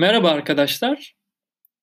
[0.00, 1.14] Merhaba arkadaşlar.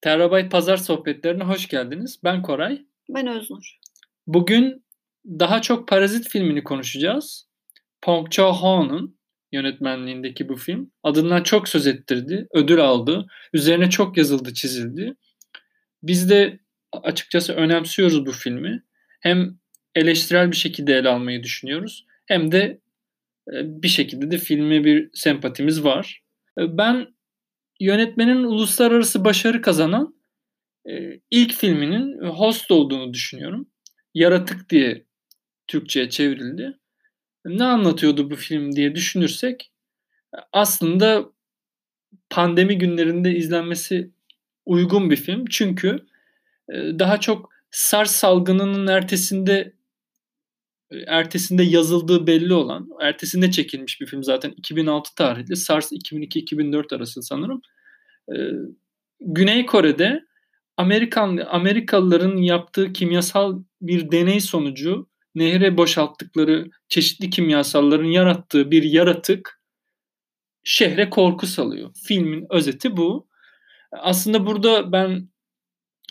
[0.02, 2.20] Terabyte Pazar Sohbetlerine hoş geldiniz.
[2.24, 2.82] Ben Koray.
[3.10, 3.78] Ben Öznur.
[4.28, 4.86] Bugün
[5.26, 7.48] daha çok Parazit filmini konuşacağız.
[8.02, 9.18] Pong Cho-ho'nun
[9.52, 10.92] yönetmenliğindeki bu film.
[11.04, 13.28] Adından çok söz ettirdi, ödül aldı.
[13.54, 15.16] Üzerine çok yazıldı, çizildi.
[16.04, 16.60] Biz de
[16.92, 18.84] açıkçası önemsiyoruz bu filmi.
[19.20, 19.58] Hem
[19.96, 22.06] eleştirel bir şekilde ele almayı düşünüyoruz.
[22.26, 22.80] Hem de
[23.54, 26.24] e, bir şekilde de filme bir sempatimiz var.
[26.60, 27.17] E, ben
[27.80, 30.16] yönetmenin uluslararası başarı kazanan
[30.90, 33.68] e, ilk filminin Host olduğunu düşünüyorum.
[34.14, 35.06] Yaratık diye
[35.68, 36.78] Türkçe'ye çevrildi.
[37.46, 39.72] Ne anlatıyordu bu film diye düşünürsek
[40.54, 41.26] aslında
[42.30, 44.12] pandemi günlerinde izlenmesi
[44.66, 45.46] uygun bir film.
[45.50, 46.06] Çünkü
[46.70, 49.74] e, daha çok SARS salgınının ertesinde
[51.08, 55.56] ertesinde yazıldığı belli olan, ertesinde çekilmiş bir film zaten 2006 tarihli.
[55.56, 57.62] SARS 2002-2004 arası sanırım.
[58.36, 58.52] Ee,
[59.20, 60.24] Güney Kore'de
[60.78, 69.62] Amerikan Amerikalıların yaptığı kimyasal bir deney sonucu nehre boşalttıkları çeşitli kimyasalların yarattığı bir yaratık
[70.64, 71.92] şehre korku salıyor.
[72.08, 73.28] Filmin özeti bu.
[73.92, 75.30] Aslında burada ben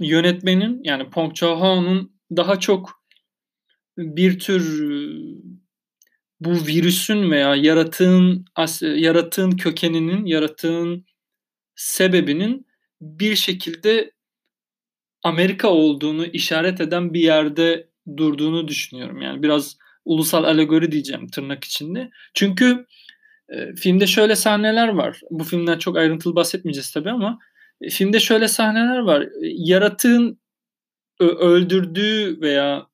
[0.00, 3.03] yönetmenin yani Pong Cho-ho'nun daha çok
[3.98, 4.81] bir tür
[6.41, 8.44] bu virüsün veya yaratığın
[8.81, 11.06] yaratığın kökeninin, yaratığın
[11.77, 12.67] sebebinin
[13.01, 14.11] bir şekilde
[15.23, 19.23] Amerika olduğunu işaret eden bir yerde durduğunu düşünüyorum.
[19.23, 22.11] Yani biraz ulusal alegori diyeceğim tırnak içinde.
[22.35, 22.87] Çünkü
[23.49, 25.21] e, filmde şöyle sahneler var.
[25.31, 27.39] Bu filmden çok ayrıntılı bahsetmeyeceğiz tabii ama
[27.81, 29.23] e, filmde şöyle sahneler var.
[29.23, 30.41] E, yaratığın
[31.21, 32.87] öldürdüğü veya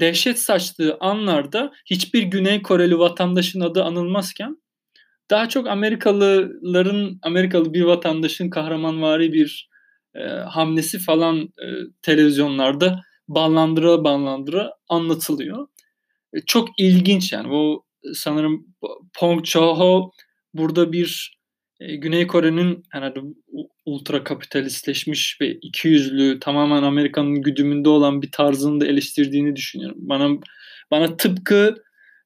[0.00, 4.56] dehşet saçtığı anlarda hiçbir Güney Koreli vatandaşın adı anılmazken
[5.30, 9.68] daha çok Amerikalıların Amerikalı bir vatandaşın kahramanvari bir
[10.14, 11.66] e, hamlesi falan e,
[12.02, 15.68] televizyonlarda ballandıra ballandıra anlatılıyor.
[16.32, 17.48] E, çok ilginç yani.
[17.48, 17.84] Bu
[18.14, 18.66] sanırım
[19.14, 20.10] Pong Cho-ho
[20.54, 21.38] burada bir
[21.80, 23.20] e, Güney Kore'nin herhalde
[23.84, 29.98] ultra kapitalistleşmiş ve iki yüzlü tamamen Amerika'nın güdümünde olan bir tarzını da eleştirdiğini düşünüyorum.
[30.00, 30.40] Bana
[30.90, 31.74] bana tıpkı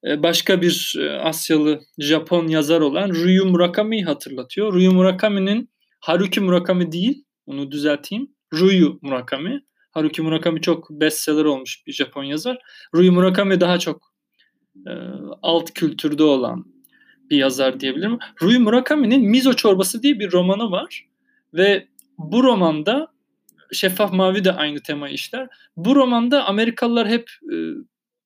[0.04, 4.74] başka bir e, Asyalı Japon yazar olan Ryu Murakami'yi hatırlatıyor.
[4.74, 5.70] Ryu Murakami'nin
[6.00, 8.30] Haruki Murakami değil, onu düzelteyim.
[8.54, 9.60] Ryu Murakami.
[9.90, 12.58] Haruki Murakami çok bestseller olmuş bir Japon yazar.
[12.96, 14.12] Ryu Murakami daha çok
[14.86, 14.92] e,
[15.42, 16.64] alt kültürde olan
[17.30, 18.18] bir yazar diyebilirim.
[18.42, 21.06] Rui Murakami'nin Mizo Çorbası diye bir romanı var
[21.54, 23.12] ve bu romanda
[23.72, 25.48] Şeffaf Mavi de aynı tema işler.
[25.76, 27.56] Bu romanda Amerikalılar hep e,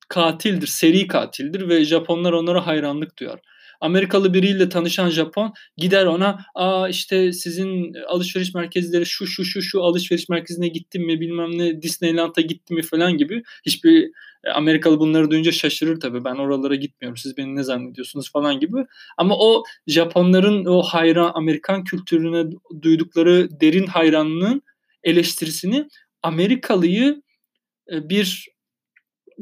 [0.08, 3.40] katildir, seri katildir ve Japonlar onlara hayranlık duyar.
[3.80, 9.82] Amerikalı biriyle tanışan Japon gider ona aa işte sizin alışveriş merkezleri şu şu şu şu
[9.82, 12.82] alışveriş merkezine gittim mi bilmem ne Disneyland'a gittim mi?
[12.82, 14.10] falan gibi hiçbir
[14.44, 16.24] e, Amerikalı bunları duyunca şaşırır tabii.
[16.24, 18.32] Ben oralara gitmiyorum siz beni ne zannediyorsunuz?
[18.32, 18.76] falan gibi.
[19.16, 22.50] Ama o Japonların o hayran Amerikan kültürüne
[22.82, 24.62] duydukları derin hayranlığın
[25.04, 25.88] eleştirisini
[26.22, 27.22] Amerikalıyı
[27.92, 28.55] e, bir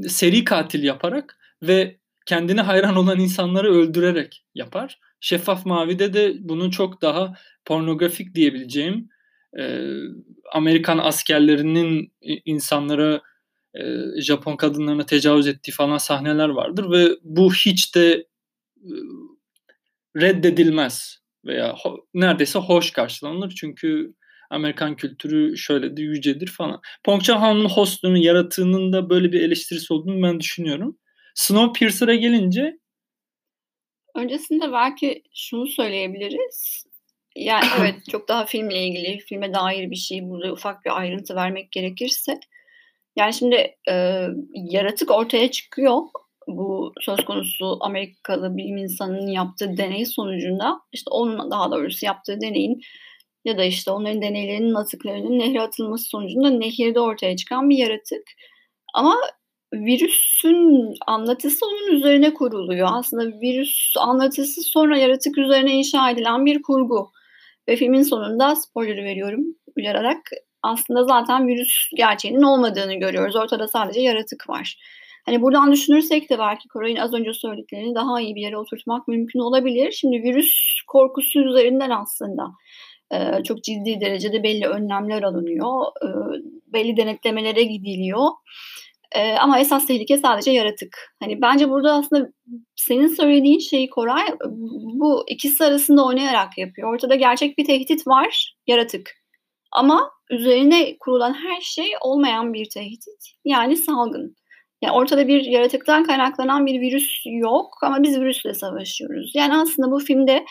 [0.09, 1.97] seri katil yaparak ve
[2.27, 4.99] kendine hayran olan insanları öldürerek yapar.
[5.21, 7.35] Şeffaf Mavi'de de bunun çok daha
[7.65, 9.09] pornografik diyebileceğim
[9.59, 9.91] e,
[10.53, 12.13] Amerikan askerlerinin
[12.45, 13.21] insanlara
[13.75, 13.83] e,
[14.21, 18.27] Japon kadınlarına tecavüz ettiği falan sahneler vardır ve bu hiç de
[18.77, 18.93] e,
[20.17, 24.15] reddedilmez veya ho- neredeyse hoş karşılanır çünkü
[24.51, 26.81] Amerikan kültürü şöyle de yücedir falan.
[27.05, 30.99] Pong Chan-ho'nun hostluğunu yaratığının da böyle bir eleştirisi olduğunu ben düşünüyorum.
[31.35, 32.79] Snowpiercer'a gelince
[34.15, 36.85] öncesinde belki şunu söyleyebiliriz.
[37.37, 41.73] Yani evet çok daha filmle ilgili, filme dair bir şey burada ufak bir ayrıntı vermek
[41.73, 42.41] gerekirse.
[43.17, 45.99] Yani şimdi e, yaratık ortaya çıkıyor.
[46.49, 52.81] Bu söz konusu Amerikalı bilim insanının yaptığı deney sonucunda işte onun daha doğrusu yaptığı deneyin
[53.45, 58.23] ya da işte onların deneylerinin atıklarının nehre atılması sonucunda nehirde ortaya çıkan bir yaratık.
[58.95, 59.17] Ama
[59.73, 62.89] virüsün anlatısı onun üzerine kuruluyor.
[62.91, 67.11] Aslında virüs anlatısı sonra yaratık üzerine inşa edilen bir kurgu.
[67.69, 69.45] Ve filmin sonunda spoiler veriyorum
[69.77, 70.31] uyararak
[70.63, 73.37] aslında zaten virüs gerçeğinin olmadığını görüyoruz.
[73.37, 74.77] Ortada sadece yaratık var.
[75.27, 79.39] Hani buradan düşünürsek de belki Koray'ın az önce söylediklerini daha iyi bir yere oturtmak mümkün
[79.39, 79.93] olabilir.
[79.93, 82.47] Şimdi virüs korkusu üzerinden aslında
[83.45, 85.87] çok ciddi derecede belli önlemler alınıyor.
[86.75, 88.29] belli denetlemelere gidiliyor.
[89.41, 91.15] Ama esas tehlike sadece yaratık.
[91.21, 92.29] Hani bence burada aslında
[92.77, 94.23] senin söylediğin şeyi Koray
[95.01, 96.95] bu ikisi arasında oynayarak yapıyor.
[96.95, 99.11] Ortada gerçek bir tehdit var, yaratık.
[99.73, 103.25] Ama üzerine kurulan her şey olmayan bir tehdit.
[103.45, 104.37] Yani salgın.
[104.83, 109.33] Yani ortada bir yaratıktan kaynaklanan bir virüs yok ama biz virüsle savaşıyoruz.
[109.35, 110.45] Yani aslında bu filmde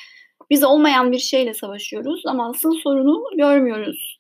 [0.50, 4.20] biz olmayan bir şeyle savaşıyoruz ama asıl sorunu görmüyoruz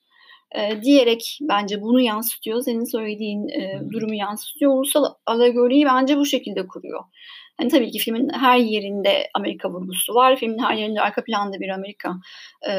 [0.56, 2.62] e, diyerek bence bunu yansıtıyor.
[2.62, 4.74] Senin söylediğin e, durumu yansıtıyor.
[4.74, 7.04] Ulusal alegoriyi bence bu şekilde kuruyor.
[7.58, 10.36] Hani tabii ki filmin her yerinde Amerika vurgusu var.
[10.36, 12.14] Filmin her yerinde arka planda bir Amerika
[12.70, 12.72] e,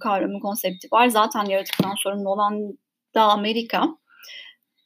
[0.00, 1.08] kavramı, konsepti var.
[1.08, 2.78] Zaten yaratıktan sorumlu olan
[3.14, 3.88] da Amerika.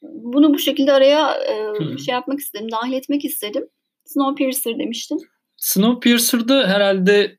[0.01, 3.67] Bunu bu şekilde araya e, şey yapmak istedim, dahil etmek istedim.
[4.05, 5.19] Snowpiercer demiştin.
[5.57, 7.37] Snowpiercer'da herhalde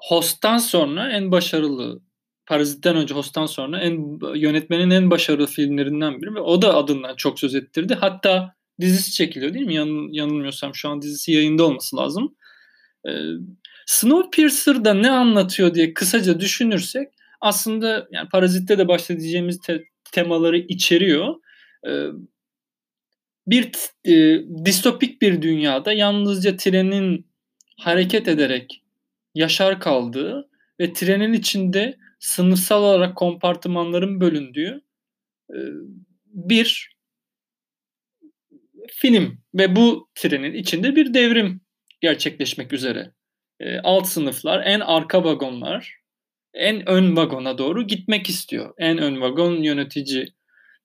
[0.00, 2.00] Host'tan sonra en başarılı
[2.46, 7.40] Parazit'ten önce Host'tan sonra en yönetmenin en başarılı filmlerinden biri ve o da adından çok
[7.40, 7.94] söz ettirdi.
[7.94, 9.74] Hatta dizisi çekiliyor değil mi?
[9.74, 12.34] Yan, yanılmıyorsam şu an dizisi yayında olması lazım.
[13.08, 13.10] Ee,
[13.86, 17.08] Snowpiercer'da ne anlatıyor diye kısaca düşünürsek
[17.40, 21.34] aslında yani Parazit'te de bahsedeceğimiz te- temaları içeriyor.
[21.88, 22.06] Ee,
[23.46, 23.72] bir
[24.04, 27.26] e, distopik bir dünyada yalnızca trenin
[27.80, 28.82] hareket ederek
[29.36, 30.48] yaşar kaldığı
[30.80, 34.80] ve trenin içinde sınıfsal olarak kompartımanların bölündüğü
[35.50, 35.58] e,
[36.24, 36.96] bir
[38.90, 41.60] film ve bu trenin içinde bir devrim
[42.00, 43.12] gerçekleşmek üzere.
[43.60, 45.94] E, alt sınıflar, en arka vagonlar,
[46.54, 48.74] en ön vagona doğru gitmek istiyor.
[48.78, 50.26] En ön vagon yönetici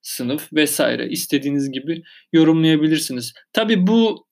[0.02, 3.34] sınıf vesaire istediğiniz gibi yorumlayabilirsiniz.
[3.54, 4.28] Tabi bu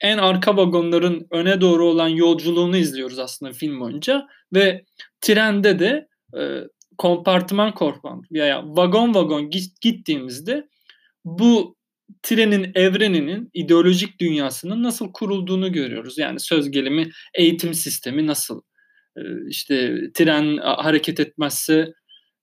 [0.00, 4.84] en arka vagonların öne doğru olan yolculuğunu izliyoruz aslında film boyunca ve
[5.20, 6.08] trende de
[6.38, 6.40] e,
[6.98, 9.50] kompartıman korkman veya vagon vagon
[9.80, 10.68] gittiğimizde
[11.24, 11.76] bu
[12.22, 16.18] trenin evreninin ideolojik dünyasının nasıl kurulduğunu görüyoruz.
[16.18, 18.60] Yani söz gelimi eğitim sistemi nasıl
[19.16, 21.92] e, işte tren hareket etmezse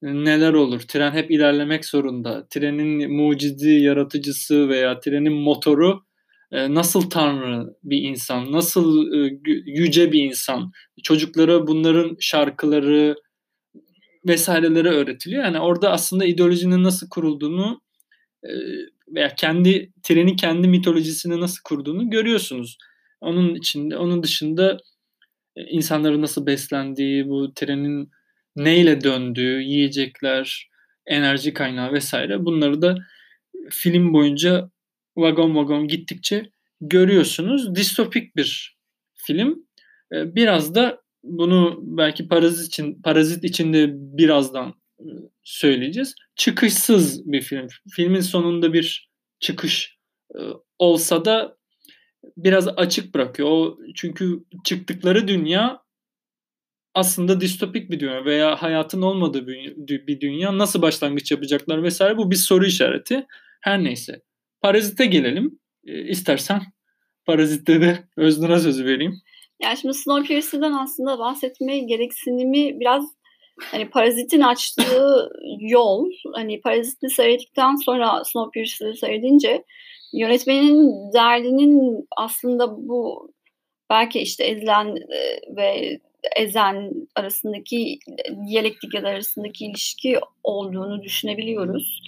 [0.02, 0.81] neler olur?
[0.81, 2.48] Tren hep ilerlemek zorunda.
[2.50, 6.06] Trenin mucidi yaratıcısı veya trenin motoru
[6.51, 10.71] nasıl tanrı bir insan, nasıl e, yüce bir insan.
[11.03, 13.15] Çocuklara bunların şarkıları
[14.27, 15.44] vesaireleri öğretiliyor.
[15.44, 17.81] Yani orada aslında ideolojinin nasıl kurulduğunu
[18.44, 18.50] e,
[19.15, 22.77] veya kendi treni kendi mitolojisini nasıl kurduğunu görüyorsunuz.
[23.21, 24.77] Onun içinde onun dışında
[25.56, 28.12] insanların nasıl beslendiği, bu trenin
[28.56, 30.69] neyle döndüğü, yiyecekler,
[31.07, 32.97] enerji kaynağı vesaire bunları da
[33.69, 34.69] film boyunca
[35.17, 36.50] vagon vagon gittikçe
[36.81, 37.75] görüyorsunuz.
[37.75, 38.77] Distopik bir
[39.13, 39.65] film.
[40.13, 45.06] Ee, biraz da bunu belki parazit için parazit içinde birazdan e,
[45.44, 46.15] söyleyeceğiz.
[46.35, 47.67] Çıkışsız bir film.
[47.91, 49.09] Filmin sonunda bir
[49.39, 49.97] çıkış
[50.35, 50.39] e,
[50.79, 51.57] olsa da
[52.38, 53.50] biraz açık bırakıyor.
[53.50, 55.85] O çünkü çıktıkları dünya
[56.94, 62.35] aslında distopik bir dünya veya hayatın olmadığı bir dünya nasıl başlangıç yapacaklar vesaire bu bir
[62.35, 63.25] soru işareti.
[63.61, 64.21] Her neyse.
[64.65, 65.59] Parazite gelelim.
[65.88, 66.62] E, istersen
[67.25, 69.21] Parazit'te de Öznur'a sözü vereyim.
[69.62, 73.06] Yani şimdi Snowpiercer'dan aslında bahsetme gereksinimi biraz
[73.62, 75.29] hani Parazit'in açtığı
[75.59, 79.63] yol hani Parazit'i seyrettikten sonra Snowpiercer'ı seyredince
[80.13, 83.31] yönetmenin derdinin aslında bu
[83.90, 85.99] belki işte ezilen e, ve
[86.35, 87.99] ezen arasındaki
[88.47, 92.01] diyalektik arasındaki ilişki olduğunu düşünebiliyoruz.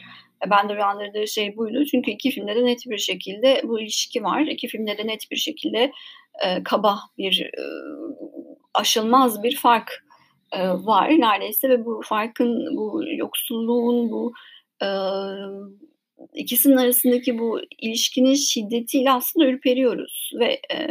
[0.49, 1.85] Ben de uyandırdığı şey buydu.
[1.85, 4.41] Çünkü iki filmde de net bir şekilde bu ilişki var.
[4.41, 5.91] İki filmde de net bir şekilde
[6.45, 7.63] e, kaba bir e,
[8.73, 10.03] aşılmaz bir fark
[10.51, 14.33] e, var neredeyse ve bu farkın, bu yoksulluğun, bu
[14.81, 14.87] e,
[16.33, 20.87] ikisinin arasındaki bu ilişkinin şiddetiyle aslında ürperiyoruz ve e,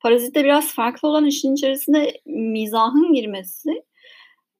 [0.00, 3.70] Parazit'te biraz farklı olan işin içerisinde mizahın girmesi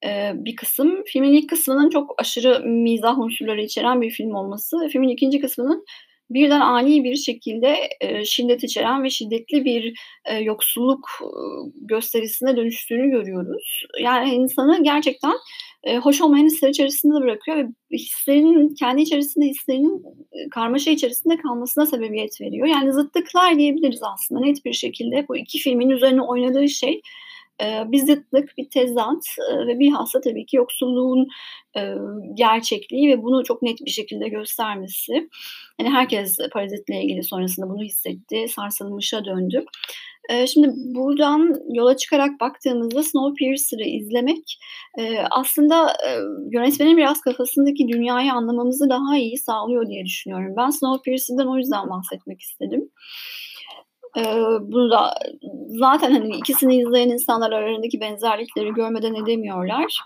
[0.04, 1.02] e, bir kısım.
[1.06, 5.84] Filmin ilk kısmının çok aşırı mizah unsurları içeren bir film olması filmin ikinci kısmının
[6.30, 11.28] birden ani bir şekilde e, şiddet içeren ve şiddetli bir e, yoksulluk e,
[11.74, 13.82] gösterisine dönüştüğünü görüyoruz.
[14.00, 15.34] Yani insanı gerçekten
[15.84, 20.02] e, hoş olmayan hisler içerisinde bırakıyor ve hislerin kendi içerisinde hislerinin
[20.32, 22.66] e, karmaşa içerisinde kalmasına sebebiyet veriyor.
[22.66, 27.00] Yani zıtlıklar diyebiliriz aslında net bir şekilde bu iki filmin üzerine oynadığı şey
[27.62, 29.24] bir zıtlık, bir tezat
[29.66, 31.28] ve bilhassa tabii ki yoksulluğun
[32.34, 35.28] gerçekliği ve bunu çok net bir şekilde göstermesi.
[35.80, 39.64] Yani herkes parazitle ilgili sonrasında bunu hissetti, sarsılmışa döndü.
[40.46, 44.58] Şimdi buradan yola çıkarak baktığımızda Snowpiercer'ı izlemek
[45.30, 45.96] aslında
[46.50, 50.54] yönetmenin biraz kafasındaki dünyayı anlamamızı daha iyi sağlıyor diye düşünüyorum.
[50.56, 52.90] Ben Snowpiercer'dan o yüzden bahsetmek istedim.
[54.60, 55.14] Bunu da
[55.66, 60.00] zaten hani ikisini izleyen insanlar arasındaki benzerlikleri görmeden edemiyorlar.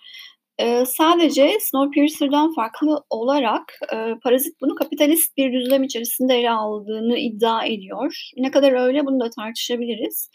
[0.59, 7.65] Ee, sadece Snowpiercer'dan farklı olarak e, Parazit bunu kapitalist bir düzlem içerisinde ele aldığını iddia
[7.65, 8.31] ediyor.
[8.37, 10.31] Ne kadar öyle bunu da tartışabiliriz.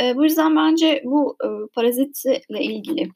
[0.00, 3.08] E, bu yüzden bence bu e, Parazit'le ilgili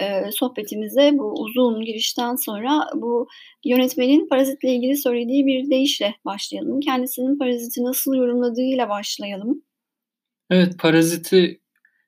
[0.00, 3.28] e, sohbetimize bu uzun girişten sonra bu
[3.64, 6.80] yönetmenin Parazit'le ilgili söylediği bir deyişle başlayalım.
[6.80, 9.62] Kendisinin Parazit'i nasıl yorumladığıyla başlayalım.
[10.50, 11.60] Evet, Parazit'i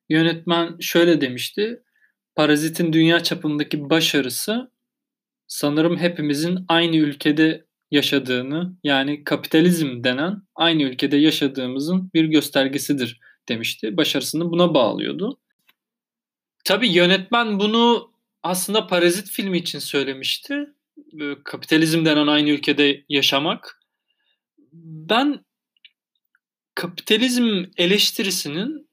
[0.08, 1.82] yönetmen şöyle demişti.
[2.34, 4.70] Parazit'in dünya çapındaki başarısı
[5.46, 13.96] sanırım hepimizin aynı ülkede yaşadığını yani kapitalizm denen aynı ülkede yaşadığımızın bir göstergesidir demişti.
[13.96, 15.38] Başarısını buna bağlıyordu.
[16.68, 20.66] Tabii yönetmen bunu aslında Parazit filmi için söylemişti.
[21.44, 23.80] Kapitalizm denen aynı ülkede yaşamak.
[24.72, 25.44] Ben
[26.74, 28.88] kapitalizm eleştirisinin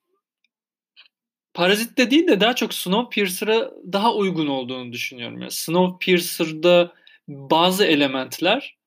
[1.53, 5.41] Parazit'te değil de daha çok Snowpiercer'a daha uygun olduğunu düşünüyorum.
[5.41, 6.93] Yani Snowpiercer'da
[7.27, 8.77] bazı elementler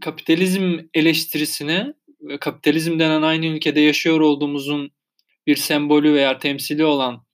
[0.00, 1.94] kapitalizm eleştirisine
[2.40, 4.90] kapitalizm denen aynı ülkede yaşıyor olduğumuzun
[5.46, 7.27] bir sembolü veya temsili olan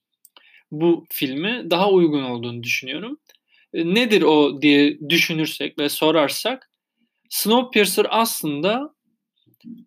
[0.81, 3.17] bu filmi daha uygun olduğunu düşünüyorum.
[3.73, 6.71] E, nedir o diye düşünürsek ve sorarsak
[7.29, 8.95] Snowpiercer aslında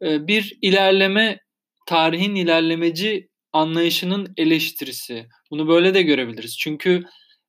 [0.02, 1.38] e, bir ilerleme
[1.86, 5.26] tarihin ilerlemeci anlayışının eleştirisi.
[5.50, 6.58] Bunu böyle de görebiliriz.
[6.58, 7.02] Çünkü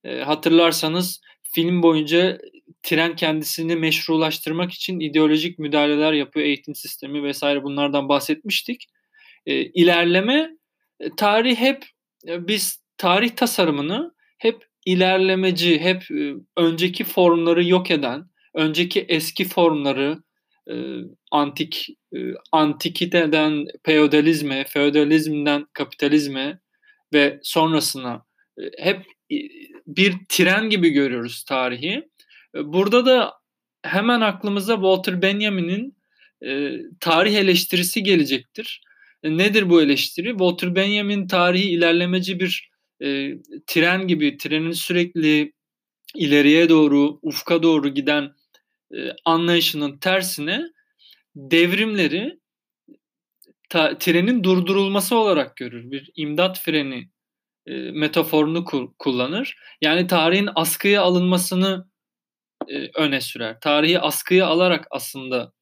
[0.03, 2.38] e, hatırlarsanız film boyunca
[2.84, 6.46] tren kendisini meşrulaştırmak için ideolojik müdahaleler yapıyor.
[6.46, 8.86] Eğitim sistemi vesaire bunlardan bahsetmiştik.
[9.46, 10.50] İlerleme
[11.17, 11.86] tarih hep
[12.25, 20.24] biz tarih tasarımını hep ilerlemeci, hep e, önceki formları yok eden, önceki eski formları
[20.72, 20.75] e,
[21.32, 22.18] antik e,
[22.51, 26.60] antikiteden feodalizme, feodalizmden kapitalizme
[27.13, 28.25] ve sonrasına
[28.77, 29.06] hep
[29.88, 32.10] bir tren gibi görüyoruz tarihi.
[32.56, 33.34] Burada da
[33.84, 36.00] hemen aklımıza Walter Benjamin'in
[37.00, 38.82] tarih eleştirisi gelecektir.
[39.24, 40.29] Nedir bu eleştiri?
[40.29, 42.69] Walter Benjamin tarihi ilerlemeci bir
[43.03, 43.38] e,
[43.68, 45.53] tren gibi, trenin sürekli
[46.15, 48.32] ileriye doğru, ufka doğru giden
[48.94, 50.62] e, anlayışının tersine
[51.36, 52.39] devrimleri
[53.70, 55.91] ta, trenin durdurulması olarak görür.
[55.91, 57.10] Bir imdat freni
[57.65, 59.58] e, metaforunu ku- kullanır.
[59.82, 61.89] Yani tarihin askıya alınmasını
[62.68, 63.60] e, öne sürer.
[63.60, 65.53] Tarihi askıya alarak aslında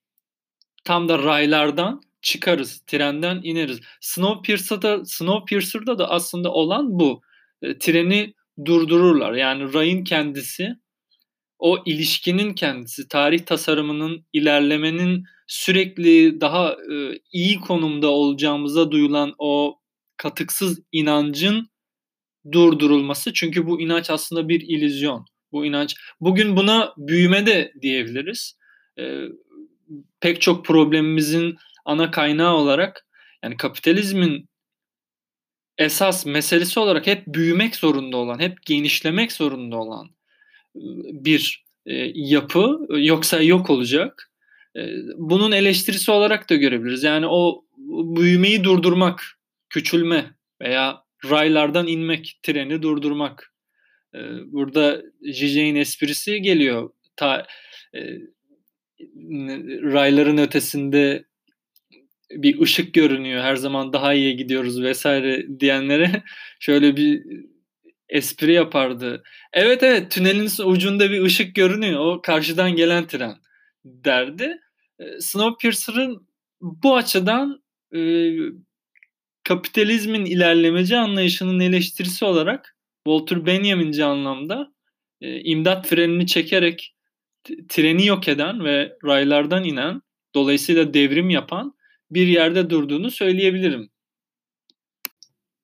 [0.84, 3.80] tam da raylardan çıkarız, trenden ineriz.
[4.02, 7.22] Snowpiercer'da, Snowpiercer'da da aslında olan bu.
[7.62, 8.34] E, treni
[8.66, 9.34] durdururlar.
[9.34, 10.76] Yani rayın kendisi
[11.60, 19.80] o ilişkinin kendisi, tarih tasarımının, ilerlemenin sürekli daha e, iyi konumda olacağımıza duyulan o
[20.18, 21.70] katıksız inancın
[22.52, 23.34] durdurulması.
[23.34, 25.26] Çünkü bu inanç aslında bir ilizyon.
[25.52, 28.58] Bu inanç bugün buna büyüme de diyebiliriz.
[29.00, 29.24] E,
[30.20, 31.56] pek çok problemimizin
[31.88, 33.06] ana kaynağı olarak
[33.44, 34.50] yani kapitalizmin
[35.78, 40.10] esas meselesi olarak hep büyümek zorunda olan, hep genişlemek zorunda olan
[41.12, 44.32] bir e, yapı yoksa yok olacak.
[44.76, 44.82] E,
[45.18, 47.04] bunun eleştirisi olarak da görebiliriz.
[47.04, 47.66] Yani o
[48.16, 49.24] büyümeyi durdurmak,
[49.70, 53.54] küçülme veya raylardan inmek, treni durdurmak.
[54.16, 56.90] E, burada Zizek'in esprisi geliyor.
[57.16, 57.48] Ta,
[57.96, 58.00] e,
[59.94, 61.27] rayların ötesinde
[62.32, 63.44] bir ışık görünüyor.
[63.44, 66.24] Her zaman daha iyiye gidiyoruz vesaire diyenlere
[66.60, 67.24] şöyle bir
[68.10, 69.24] espri yapardı.
[69.54, 72.00] Evet evet tünelin ucunda bir ışık görünüyor.
[72.00, 73.36] O karşıdan gelen tren
[73.86, 74.58] derdi.
[75.00, 76.28] E, Snowpiercer'ın
[76.62, 77.64] bu açıdan
[77.96, 78.32] e,
[79.44, 84.74] kapitalizmin ilerlemeci anlayışının eleştirisi olarak Walter Benjamin'ci anlamda
[85.22, 86.96] e, imdat frenini çekerek
[87.70, 90.02] treni yok eden ve raylardan inen
[90.36, 91.77] dolayısıyla devrim yapan
[92.12, 93.90] bir yerde durduğunu söyleyebilirim.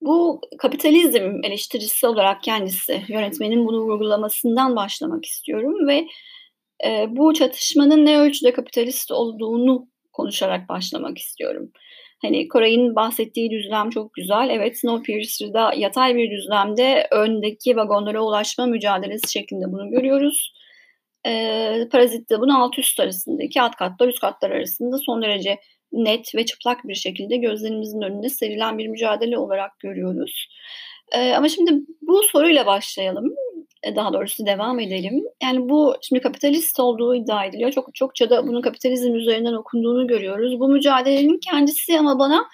[0.02, 6.08] Bu kapitalizm eleştirisi olarak kendisi yönetmenin bunu vurgulamasından başlamak istiyorum ve
[6.86, 11.72] e, bu çatışmanın ne ölçüde kapitalist olduğunu konuşarak başlamak istiyorum.
[12.22, 14.50] Hani Koray'ın bahsettiği düzlem çok güzel.
[14.52, 20.54] Evet Snowpiercer'da yatay bir düzlemde öndeki vagonlara ulaşma mücadelesi şeklinde bunu görüyoruz.
[21.26, 25.60] Ee, Parazit'te bunu alt üst arasındaki alt katlar üst katlar arasında son derece
[25.94, 30.48] net ve çıplak bir şekilde gözlerimizin önünde serilen bir mücadele olarak görüyoruz.
[31.12, 31.72] Ee, ama şimdi
[32.02, 33.34] bu soruyla başlayalım.
[33.84, 35.24] E, daha doğrusu devam edelim.
[35.44, 37.72] Yani bu şimdi kapitalist olduğu iddia ediliyor.
[37.72, 40.60] Çok çokça da bunun kapitalizm üzerinden okunduğunu görüyoruz.
[40.60, 42.46] Bu mücadelenin kendisi ama bana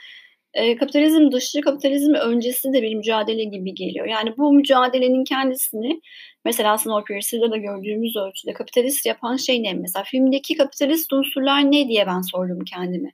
[0.54, 4.08] e, kapitalizm dışı, kapitalizm öncesi de bir mücadele gibi geliyor.
[4.08, 6.02] Yani bu mücadelenin kendisini
[6.46, 9.74] mesela Snowpiercer'da da gördüğümüz ölçüde kapitalist yapan şey ne?
[9.74, 13.12] Mesela filmdeki kapitalist unsurlar ne diye ben sordum kendime.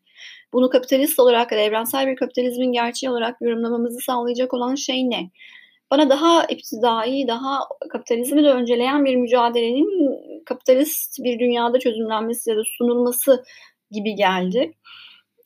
[0.54, 5.30] Bunu kapitalist olarak ya evrensel bir kapitalizmin gerçeği olarak yorumlamamızı sağlayacak olan şey ne?
[5.92, 12.62] Bana daha iptidai, daha kapitalizmi de önceleyen bir mücadelenin kapitalist bir dünyada çözümlenmesi ya da
[12.78, 13.44] sunulması
[13.92, 14.74] gibi geldi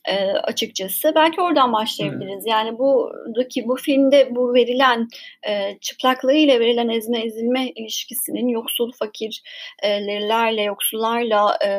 [0.10, 1.12] e, açıkçası.
[1.16, 2.44] Belki oradan başlayabiliriz.
[2.44, 2.52] Hmm.
[2.52, 5.08] Yani buradaki bu filmde bu verilen
[5.48, 11.70] e, çıplaklığıyla verilen ezme ezilme ilişkisinin yoksul fakirlerle, yoksullarla e,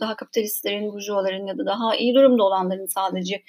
[0.00, 3.42] daha kapitalistlerin, burjuvaların ya da daha iyi durumda olanların sadece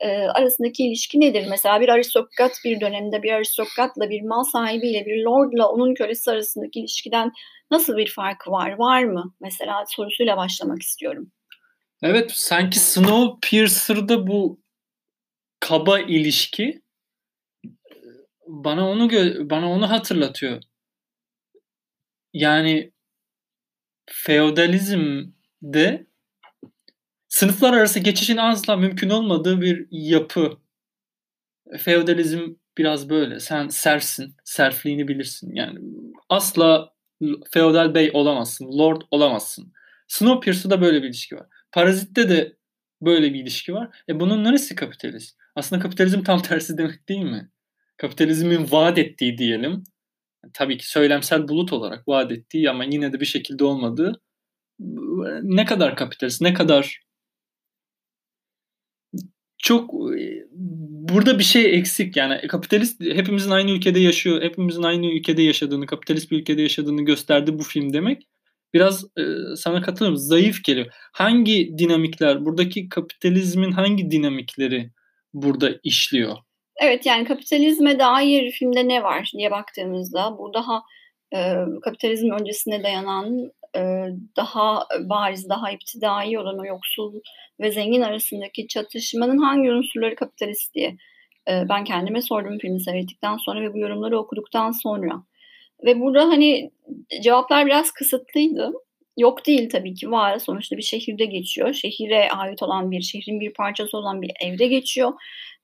[0.00, 1.46] e, arasındaki ilişki nedir?
[1.50, 6.80] Mesela bir aristokrat bir dönemde bir aristokratla bir mal sahibiyle bir lordla onun kölesi arasındaki
[6.80, 7.32] ilişkiden
[7.70, 8.78] nasıl bir farkı var?
[8.78, 9.34] Var mı?
[9.40, 11.30] Mesela sorusuyla başlamak istiyorum.
[12.02, 14.60] Evet sanki Snowpiercer'da bu
[15.60, 16.82] kaba ilişki
[18.46, 19.10] bana onu
[19.50, 20.62] bana onu hatırlatıyor.
[22.32, 22.92] Yani
[24.10, 26.06] feodalizmde
[27.28, 30.58] sınıflar arası geçişin asla mümkün olmadığı bir yapı.
[31.78, 33.40] Feodalizm biraz böyle.
[33.40, 34.36] Sen serfsin.
[34.44, 35.54] Serfliğini bilirsin.
[35.54, 35.78] Yani
[36.28, 36.94] asla
[37.50, 38.78] feodal bey olamazsın.
[38.78, 39.72] Lord olamazsın.
[40.08, 41.46] Snowpiercer'da böyle bir ilişki var.
[41.72, 42.56] Parazit'te de
[43.02, 44.02] böyle bir ilişki var.
[44.08, 45.38] E bunun neresi kapitalist?
[45.56, 47.50] Aslında kapitalizm tam tersi demek değil mi?
[47.96, 49.84] Kapitalizmin vaat ettiği diyelim.
[50.52, 54.22] Tabii ki söylemsel bulut olarak vaat ettiği ama yine de bir şekilde olmadığı
[55.42, 57.00] ne kadar kapitalist, ne kadar
[59.58, 59.90] çok
[61.10, 66.30] burada bir şey eksik yani kapitalist hepimizin aynı ülkede yaşıyor, hepimizin aynı ülkede yaşadığını, kapitalist
[66.30, 68.28] bir ülkede yaşadığını gösterdi bu film demek
[68.74, 69.22] biraz e,
[69.56, 70.16] sana katılıyorum.
[70.16, 70.86] Zayıf geliyor.
[71.12, 74.90] Hangi dinamikler, buradaki kapitalizmin hangi dinamikleri
[75.34, 76.36] burada işliyor?
[76.76, 80.82] Evet yani kapitalizme dair filmde ne var diye baktığımızda bu daha
[81.34, 81.54] e,
[81.84, 83.80] kapitalizm öncesine dayanan e,
[84.36, 87.20] daha bariz, daha iptidai olan o yoksul
[87.60, 90.96] ve zengin arasındaki çatışmanın hangi unsurları kapitalist diye
[91.48, 95.22] e, ben kendime sordum filmi seyrettikten sonra ve bu yorumları okuduktan sonra.
[95.84, 96.70] Ve burada hani
[97.22, 98.72] cevaplar biraz kısıtlıydı.
[99.18, 100.38] Yok değil tabii ki var.
[100.38, 101.72] Sonuçta bir şehirde geçiyor.
[101.72, 105.12] Şehire ait olan bir, şehrin bir parçası olan bir evde geçiyor.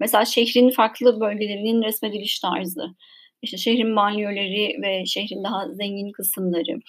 [0.00, 2.94] Mesela şehrin farklı bölgelerinin resmediliş tarzı.
[3.42, 6.80] İşte şehrin banyoları ve şehrin daha zengin kısımları.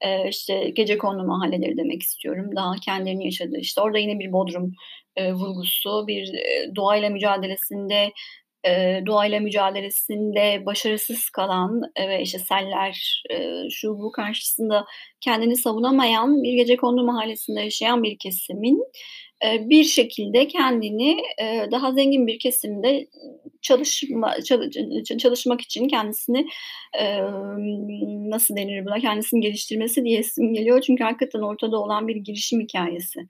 [0.00, 2.50] Ee, işte gece kondu mahalleleri demek istiyorum.
[2.56, 3.58] Daha kendilerini yaşadığı.
[3.58, 4.72] İşte orada yine bir bodrum
[5.16, 8.12] e, vurgusu, bir e, doğayla mücadelesinde
[8.66, 14.84] e, doğayla mücadelesinde başarısız kalan e, ve işte seller e, şu bu karşısında
[15.20, 18.82] kendini savunamayan bir gece kondu mahallesinde yaşayan bir kesimin
[19.44, 23.06] e, bir şekilde kendini e, daha zengin bir kesimde
[23.62, 24.34] çalışma
[25.18, 26.46] çalışmak için kendisini
[27.00, 27.20] e,
[28.30, 30.80] nasıl denir buna kendisini geliştirmesi diye isim geliyor.
[30.80, 33.20] Çünkü hakikaten ortada olan bir girişim hikayesi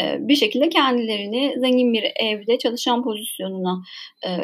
[0.00, 3.82] bir şekilde kendilerini zengin bir evde çalışan pozisyonuna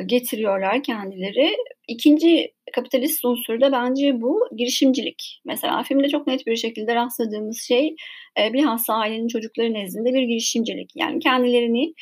[0.06, 1.56] getiriyorlar kendileri.
[1.88, 5.40] İkinci kapitalist unsur da bence bu girişimcilik.
[5.44, 7.94] Mesela filmde çok net bir şekilde rastladığımız şey
[8.38, 10.90] bilhassa ailenin çocukları nezdinde bir girişimcilik.
[10.96, 11.92] Yani kendilerini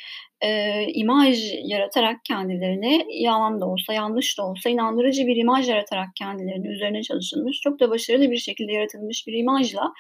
[0.41, 6.69] e, imaj yaratarak kendilerine yalan da olsa yanlış da olsa inandırıcı bir imaj yaratarak kendilerini
[6.69, 9.93] üzerine çalışılmış çok da başarılı bir şekilde yaratılmış bir imajla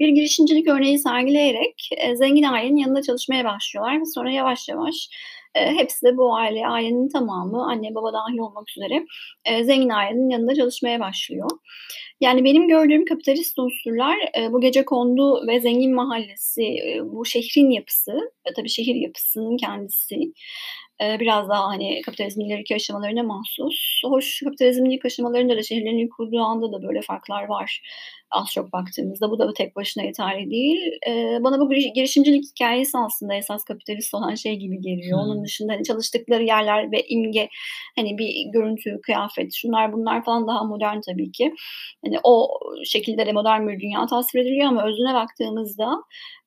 [0.00, 5.08] bir girişimcilik örneği sergileyerek e, zengin ailenin yanında çalışmaya başlıyorlar ve sonra yavaş yavaş
[5.54, 9.06] e, hepsi de bu aile, ailenin tamamı anne baba dahil olmak üzere
[9.44, 11.50] e, zengin ailenin yanında çalışmaya başlıyor.
[12.24, 17.70] Yani benim gördüğüm kapitalist unsurlar e, bu gece kondu ve zengin mahallesi, e, bu şehrin
[17.70, 18.12] yapısı,
[18.44, 20.16] e, tabii şehir yapısının kendisi
[21.02, 24.02] e, biraz daha hani kapitalizmin ileriki aşamalarına mahsus.
[24.04, 27.80] Hoş kapitalizmin ilk aşamalarında da şehirlerin ilk kurduğu anda da böyle farklar var
[28.34, 29.30] az çok baktığımızda.
[29.30, 30.78] Bu da tek başına yeterli değil.
[31.08, 35.18] E, bana bu girişimcilik hikayesi aslında esas kapitalist olan şey gibi geliyor.
[35.18, 35.28] Hmm.
[35.28, 37.48] Onun dışında hani çalıştıkları yerler ve imge
[37.96, 41.54] hani bir görüntü, kıyafet şunlar bunlar falan daha modern tabii ki.
[42.14, 42.48] Hani o
[42.84, 45.96] şekilde de modern bir dünya tasvir ediliyor ama özüne baktığımızda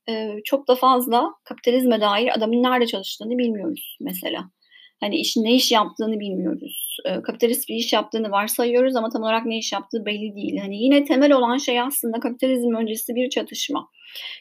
[0.10, 4.50] e, çok da fazla kapitalizme dair adamın nerede çalıştığını bilmiyoruz mesela.
[5.00, 6.98] Hani işin ne iş yaptığını bilmiyoruz.
[7.06, 10.58] E, kapitalist bir iş yaptığını varsayıyoruz ama tam olarak ne iş yaptığı belli değil.
[10.62, 13.88] Hani yine temel olan şey aslında kapitalizm öncesi bir çatışma.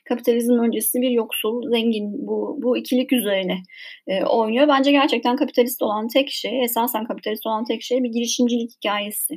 [0.08, 3.62] Kapitalizm öncesi bir yoksul, zengin bu, bu ikilik üzerine
[4.06, 4.68] e, oynuyor.
[4.68, 9.34] Bence gerçekten kapitalist olan tek şey, esasen kapitalist olan tek şey bir girişimcilik hikayesi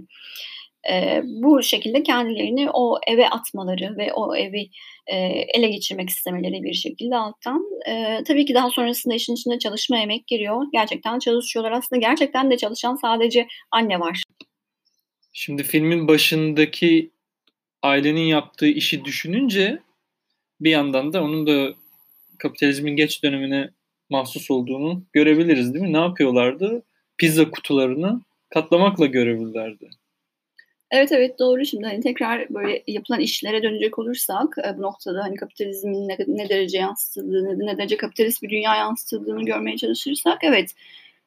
[0.91, 4.69] e, bu şekilde kendilerini o eve atmaları ve o evi
[5.07, 5.15] e,
[5.55, 7.65] ele geçirmek istemeleri bir şekilde alttan.
[7.87, 10.65] E, tabii ki daha sonrasında işin içinde çalışma emek giriyor.
[10.73, 11.71] Gerçekten çalışıyorlar.
[11.71, 14.23] Aslında gerçekten de çalışan sadece anne var.
[15.33, 17.11] Şimdi filmin başındaki
[17.83, 19.79] ailenin yaptığı işi düşününce
[20.61, 21.73] bir yandan da onun da
[22.37, 23.69] kapitalizmin geç dönemine
[24.09, 25.93] mahsus olduğunu görebiliriz değil mi?
[25.93, 26.83] Ne yapıyorlardı?
[27.17, 29.89] Pizza kutularını katlamakla görevlilerdi.
[30.91, 31.65] Evet evet doğru.
[31.65, 36.49] Şimdi hani tekrar böyle yapılan işlere dönecek olursak e, bu noktada hani kapitalizmin ne, ne
[36.49, 40.75] derece yansıtıldığını, ne derece kapitalist bir dünya yansıtıldığını görmeye çalışırsak evet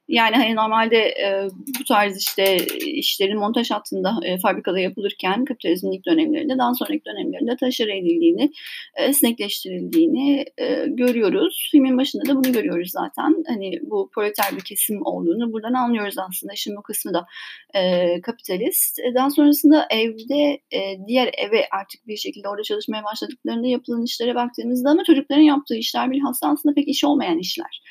[0.08, 1.48] yani hani normalde e,
[1.80, 7.56] bu tarz işte işlerin montaj hattında e, fabrikada yapılırken kapitalizmin ilk dönemlerinde daha sonraki dönemlerinde
[7.56, 8.50] taşır edildiğini,
[8.96, 11.68] esnekleştirildiğini e, görüyoruz.
[11.72, 13.44] Filmin başında da bunu görüyoruz zaten.
[13.48, 16.52] Hani bu proleter bir kesim olduğunu buradan anlıyoruz aslında.
[16.56, 17.26] Şimdi o kısmı da
[17.74, 18.98] e, kapitalist.
[18.98, 24.34] E, daha sonrasında evde e, diğer eve artık bir şekilde orada çalışmaya başladıklarında yapılan işlere
[24.34, 27.82] baktığımızda ama çocukların yaptığı işler bilhassa aslında pek iş olmayan işler.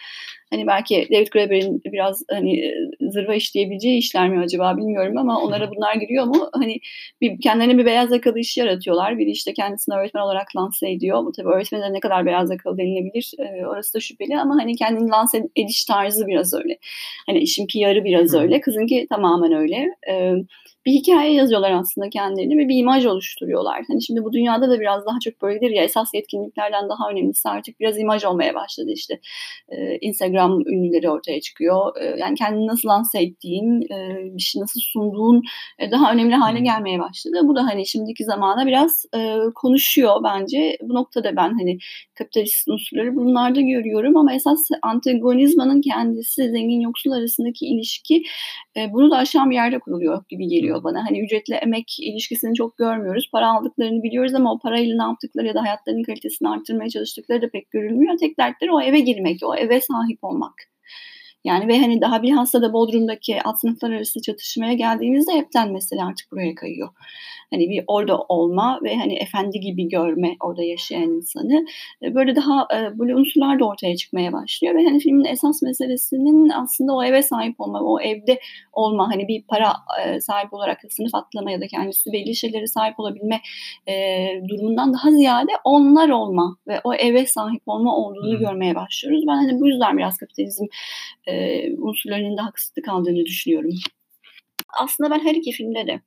[0.51, 5.71] Hani belki David Graeber'in biraz hani e, zırva işleyebileceği işler mi acaba bilmiyorum ama onlara
[5.75, 6.49] bunlar giriyor mu?
[6.53, 6.79] Hani
[7.21, 9.17] bir, kendilerine bir beyaz yakalı iş yaratıyorlar.
[9.19, 11.25] Biri işte kendisini öğretmen olarak lanse ediyor.
[11.25, 15.09] Bu tabii öğretmene ne kadar beyaz yakalı denilebilir e, orası da şüpheli ama hani kendini
[15.09, 16.77] lanse ediş tarzı biraz öyle.
[17.25, 18.61] Hani işin PR'ı biraz öyle.
[18.61, 19.87] Kızınki tamamen öyle.
[20.09, 20.33] E,
[20.85, 23.83] bir hikaye yazıyorlar aslında kendilerini ve bir imaj oluşturuyorlar.
[23.87, 27.79] Hani şimdi bu dünyada da biraz daha çok böyledir ya esas yetkinliklerden daha önemlisi artık
[27.79, 29.19] biraz imaj olmaya başladı işte.
[29.69, 31.91] Ee, Instagram ünlüleri ortaya çıkıyor.
[32.01, 35.41] Ee, yani kendini nasıl lanse ettiğin, e, bir şey nasıl sunduğun
[35.79, 37.37] e, daha önemli hale gelmeye başladı.
[37.43, 40.77] Bu da hani şimdiki zamana biraz e, konuşuyor bence.
[40.81, 41.77] Bu noktada ben hani
[42.15, 48.23] kapitalist unsurları bunlarda görüyorum ama esas antagonizmanın kendisi zengin yoksul arasındaki ilişki
[48.77, 51.05] e, bunu da aşan bir yerde kuruluyor gibi geliyor bana.
[51.09, 53.29] Hani ücretli emek ilişkisini çok görmüyoruz.
[53.31, 57.49] Para aldıklarını biliyoruz ama o parayla ne yaptıkları ya da hayatlarının kalitesini arttırmaya çalıştıkları da
[57.49, 58.17] pek görülmüyor.
[58.19, 60.30] Tek dertleri o eve girmek, o eve sahip olmak.
[60.31, 60.53] olmak.
[61.43, 66.31] Yani ve hani daha bilhassa da Bodrum'daki alt sınıflar arası çatışmaya geldiğimizde hepten mesela artık
[66.31, 66.89] buraya kayıyor.
[67.53, 71.65] Hani bir orada olma ve hani efendi gibi görme orada yaşayan insanı.
[72.03, 76.49] E, böyle daha e, böyle unsurlar da ortaya çıkmaya başlıyor ve hani filmin esas meselesinin
[76.49, 78.39] aslında o eve sahip olma, o evde
[78.73, 79.73] olma, hani bir para
[80.05, 83.41] e, sahip olarak sınıf atlama ya da kendisi belli şeylere sahip olabilme
[84.49, 88.39] durumundan daha ziyade onlar olma ve o eve sahip olma olduğunu hmm.
[88.39, 89.23] görmeye başlıyoruz.
[89.27, 90.65] Ben hani bu yüzden biraz kapitalizm
[91.77, 93.71] unsurlarının da haksızlık aldığını düşünüyorum.
[94.79, 96.01] Aslında ben her iki filmde de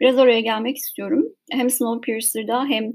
[0.00, 1.24] Biraz oraya gelmek istiyorum.
[1.50, 2.92] Hem Snowpiercer'da hem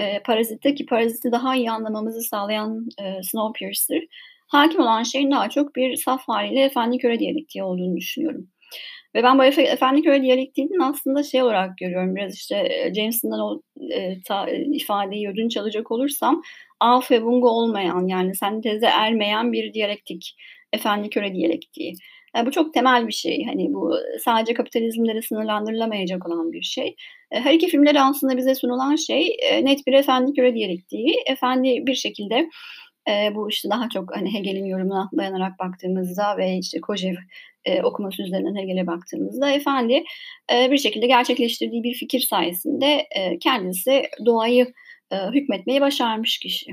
[0.00, 4.02] e, Parazit'te ki Parazit'i daha iyi anlamamızı sağlayan e, Snowpiercer
[4.48, 8.48] hakim olan şeyin daha çok bir saf haliyle efendi köre diyalektiği olduğunu düşünüyorum.
[9.14, 13.40] Ve ben bu efe, efendi köre diyalektiğinin aslında şey olarak görüyorum biraz işte e, Jameson'dan
[13.40, 13.62] o
[13.94, 16.42] e, ta, e, ifadeyi ödünç alacak olursam
[16.80, 20.36] af ve bungo olmayan yani senteze ermeyen bir diyalektik
[20.72, 21.94] efendi köre diyalektiği.
[22.36, 23.44] Yani bu çok temel bir şey.
[23.44, 26.96] Hani bu sadece kapitalizmlere sınırlandırılamayacak olan bir şey.
[27.30, 31.14] E, her iki filmde de aslında bize sunulan şey e, net bir efendi göre diyalektiği.
[31.26, 32.48] Efendi bir şekilde
[33.08, 37.14] e, bu işte daha çok hani Hegel'in yorumuna dayanarak baktığımızda ve işte Kojev
[37.64, 40.04] e, okuması üzerinden Hegel'e baktığımızda efendi
[40.52, 44.72] e, bir şekilde gerçekleştirdiği bir fikir sayesinde e, kendisi doğayı
[45.10, 46.70] e, hükmetmeyi başarmış kişi.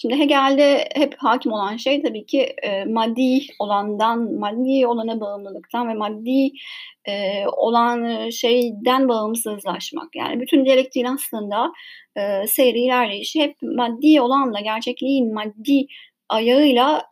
[0.00, 5.94] Şimdi Hegel'de hep hakim olan şey tabii ki e, maddi olandan, maddi olana bağımlılıktan ve
[5.94, 6.50] maddi
[7.08, 10.16] e, olan şeyden bağımsızlaşmak.
[10.16, 11.72] Yani bütün diyalektiğin aslında
[12.16, 15.86] e, seyri ilerleyişi hep maddi olanla, gerçekliğin maddi
[16.28, 17.08] ayağıyla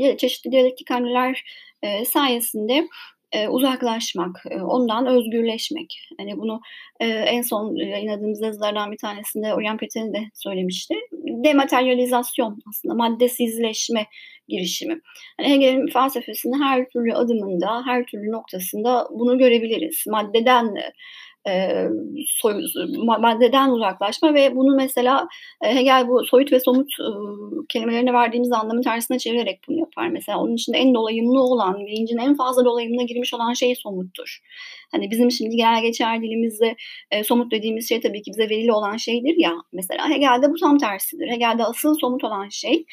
[0.00, 1.44] e, çeşitli diyalektik hamleler
[1.82, 2.88] e, sayesinde
[3.34, 6.08] e, uzaklaşmak, e, ondan özgürleşmek.
[6.18, 6.60] Hani bunu
[7.00, 10.94] e, en son yayınladığımız yazılardan bir tanesinde Oryan Peter'in de söylemişti.
[11.44, 14.06] Dematerializasyon aslında maddesizleşme
[14.48, 15.00] girişimi.
[15.36, 20.04] Hani Hegel'in felsefesinin her türlü adımında, her türlü noktasında bunu görebiliriz.
[20.06, 20.74] Maddeden
[21.48, 21.86] e,
[22.26, 22.54] soy,
[22.98, 25.28] maddeden uzaklaşma ve bunu mesela
[25.64, 27.08] e, Hegel bu soyut ve somut e,
[27.68, 30.38] kelimelerine verdiğimiz anlamın tersine çevirerek bunu yapar mesela.
[30.38, 34.40] Onun içinde en dolayımlı olan, bilincin en fazla dolayımına girmiş olan şey somuttur.
[34.92, 36.76] Hani bizim şimdi genel geçer dilimizde
[37.10, 39.52] e, somut dediğimiz şey tabii ki bize verili olan şeydir ya.
[39.72, 41.28] Mesela Hegel'de bu tam tersidir.
[41.28, 42.84] Hegel'de asıl somut olan şey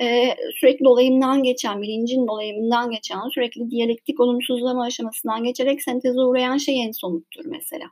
[0.00, 6.84] e, sürekli dolayımdan geçen, bilincin dolayımından geçen, sürekli diyalektik olumsuzlama aşamasından geçerek senteze uğrayan şey
[6.84, 7.84] en somuttur mesela.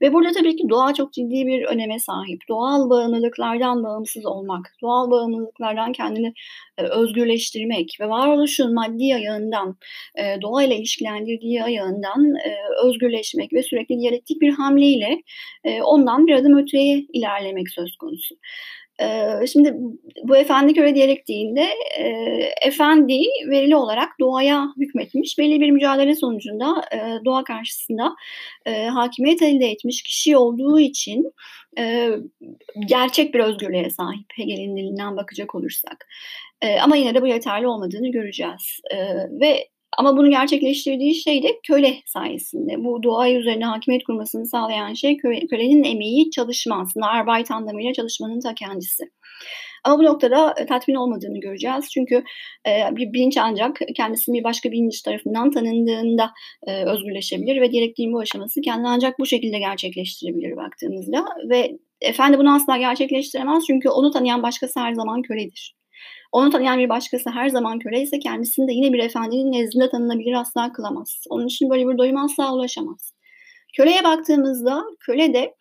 [0.00, 2.40] Ve burada tabii ki doğa çok ciddi bir öneme sahip.
[2.48, 6.34] Doğal bağımlılıklardan bağımsız olmak, doğal bağımlılıklardan kendini
[6.78, 9.76] e, özgürleştirmek ve varoluşun maddi ayağından,
[10.14, 15.22] e, doğayla ilişkilendirdiği ayağından e, özgürleşmek ve sürekli diyalektik bir hamleyle
[15.64, 18.34] e, ondan bir adım öteye ilerlemek söz konusu.
[19.00, 19.74] Ee, şimdi
[20.22, 21.66] bu efendi köle diyalektiğinde
[21.98, 22.06] e,
[22.62, 25.38] efendi verili olarak doğaya hükmetmiş.
[25.38, 28.14] Belli bir mücadele sonucunda e, doğa karşısında
[28.66, 31.32] e, hakimiyet elde etmiş kişi olduğu için
[31.78, 32.10] e,
[32.86, 36.06] gerçek bir özgürlüğe sahip Hegel'in dilinden bakacak olursak.
[36.62, 38.80] E, ama yine de bu yeterli olmadığını göreceğiz.
[38.90, 38.96] E,
[39.40, 42.84] ve ama bunu gerçekleştirdiği şey de köle sayesinde.
[42.84, 47.06] Bu doğayı üzerine hakimiyet kurmasını sağlayan şey köle, kölenin emeği, çalışma aslında.
[47.06, 49.04] Arbeit anlamıyla çalışmanın ta kendisi.
[49.84, 51.90] Ama bu noktada e, tatmin olmadığını göreceğiz.
[51.90, 52.24] Çünkü
[52.68, 56.30] e, bir bilinç ancak kendisini bir başka bilinç tarafından tanındığında
[56.66, 61.24] e, özgürleşebilir ve diyalektiğin bu aşaması kendini ancak bu şekilde gerçekleştirebilir baktığımızda.
[61.50, 65.75] Ve efendi bunu asla gerçekleştiremez çünkü onu tanıyan başkası her zaman köledir.
[66.32, 70.32] Onu tanıyan bir başkası her zaman köle ise kendisini de yine bir efendinin nezdinde tanınabilir
[70.32, 71.24] asla kılamaz.
[71.30, 73.12] Onun için böyle bir doyum asla ulaşamaz.
[73.76, 75.54] Köleye baktığımızda köle de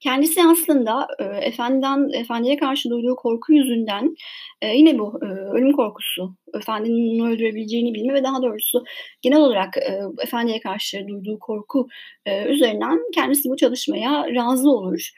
[0.00, 4.14] kendisi aslında e, efendiden efendiye karşı duyduğu korku yüzünden
[4.62, 8.84] e, yine bu e, ölüm korkusu, efendinin onu öldürebileceğini bilme ve daha doğrusu
[9.22, 11.88] genel olarak e, efendiye karşı duyduğu korku
[12.26, 15.10] e, üzerinden kendisi bu çalışmaya razı olur.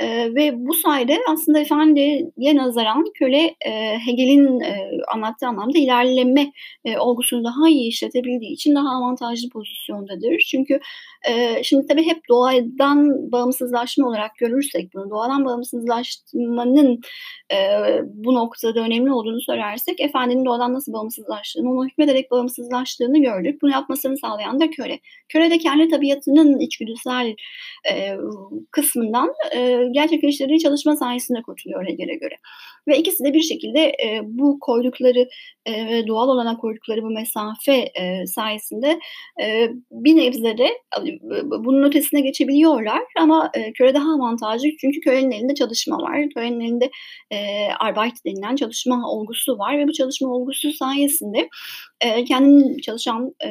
[0.00, 6.52] E, ve bu sayede aslında efendiye nazaran köle e, Hegel'in e, anlattığı anlamda ilerleme
[6.84, 10.38] e, olgusunu daha iyi işletebildiği için daha avantajlı pozisyondadır.
[10.50, 10.80] Çünkü
[11.28, 17.00] e, şimdi tabii hep doğadan bağımsızlaşma olarak görürsek bunu, doğadan bağımsızlaşmanın
[17.52, 17.56] e,
[18.04, 23.62] bu noktada önemli olduğunu söylersek efendinin doğadan nasıl bağımsızlaştığını, onu hükmederek bağımsızlaştığını gördük.
[23.62, 24.98] Bunu yapmasını sağlayan da köle.
[25.28, 27.34] Köle de kendi tabiatının içgüdüsel
[27.92, 28.16] e,
[28.70, 32.34] kısmından e, gerçekleştirdiği çalışma sayesinde kurtuluyor Hegel'e göre.
[32.88, 35.28] Ve ikisi de bir şekilde e, bu koydukları
[35.66, 39.00] e, ve doğal olana koydukları bu mesafe e, sayesinde
[39.42, 40.68] e, bir nebze de
[41.44, 46.28] bunun ötesine geçebiliyorlar ama e, köre daha avantajlı çünkü kölenin elinde çalışma var.
[46.34, 46.90] Kölenin elinde
[47.30, 47.38] e,
[47.80, 51.48] arbeit denilen çalışma olgusu var ve bu çalışma olgusu sayesinde
[52.00, 53.48] e, kendinin çalışan e,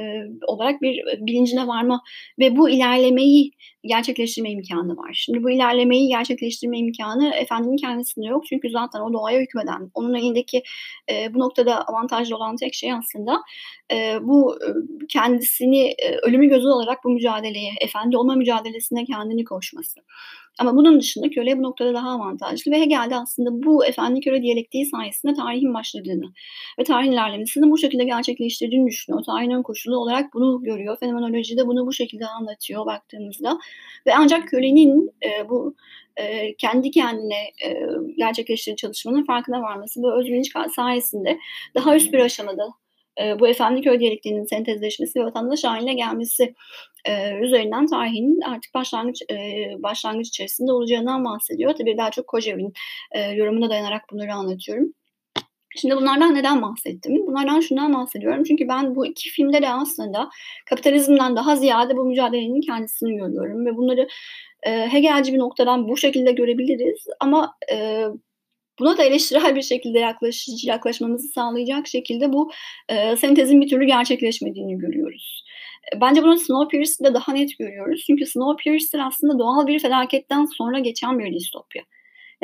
[0.47, 2.01] olarak bir bilincine varma
[2.39, 3.51] ve bu ilerlemeyi
[3.83, 5.11] gerçekleştirme imkanı var.
[5.13, 8.45] Şimdi bu ilerlemeyi gerçekleştirme imkanı efendinin kendisinde yok.
[8.45, 10.63] Çünkü zaten o doğaya hükmeden, onun elindeki
[11.11, 13.41] e, bu noktada avantajlı olan tek şey aslında
[13.91, 14.67] e, bu e,
[15.09, 19.99] kendisini e, ölümü gözü olarak bu mücadeleye, efendi olma mücadelesine kendini koşması.
[20.59, 24.85] Ama bunun dışında köle bu noktada daha avantajlı ve Hegel'de aslında bu efendi köle diyalektiği
[24.85, 26.25] sayesinde tarihin başladığını
[26.79, 29.23] ve tarihin ilerlemesini bu şekilde gerçekleştirdiğini düşünüyor.
[29.23, 30.97] Tarihin koşulu olarak bunu görüyor.
[30.99, 33.59] Fenomenoloji de bunu bu şekilde anlatıyor baktığımızda.
[34.07, 35.75] Ve ancak kölenin e, bu
[36.17, 37.79] e, kendi kendine e,
[38.17, 41.39] gerçekleştirdiği çalışmanın farkına varması bu özbilinç sayesinde
[41.75, 42.69] daha üst bir aşamada
[43.21, 46.53] e, bu efendi köy diyalektiğinin sentezleşmesi ve vatandaş haline gelmesi
[47.05, 49.35] e, üzerinden tarihin artık başlangıç e,
[49.83, 51.73] başlangıç içerisinde olacağından bahsediyor.
[51.73, 52.73] Tabii daha çok Kojev'in
[53.11, 54.93] e, yorumuna dayanarak bunları anlatıyorum.
[55.75, 57.27] Şimdi bunlardan neden bahsettim?
[57.27, 58.43] Bunlardan şundan bahsediyorum.
[58.43, 60.29] Çünkü ben bu iki filmde de aslında
[60.65, 63.65] kapitalizmden daha ziyade bu mücadelenin kendisini görüyorum.
[63.65, 64.07] Ve bunları
[64.63, 67.05] e, Hegelci bir noktadan bu şekilde görebiliriz.
[67.19, 68.05] Ama e,
[68.79, 72.51] buna da eleştirel bir şekilde yaklaş, yaklaşmamızı sağlayacak şekilde bu
[72.89, 75.43] e, sentezin bir türlü gerçekleşmediğini görüyoruz.
[76.01, 78.03] Bence bunu Snowpiercer'da daha net görüyoruz.
[78.07, 81.83] Çünkü Snowpiercer aslında doğal bir felaketten sonra geçen bir distopya.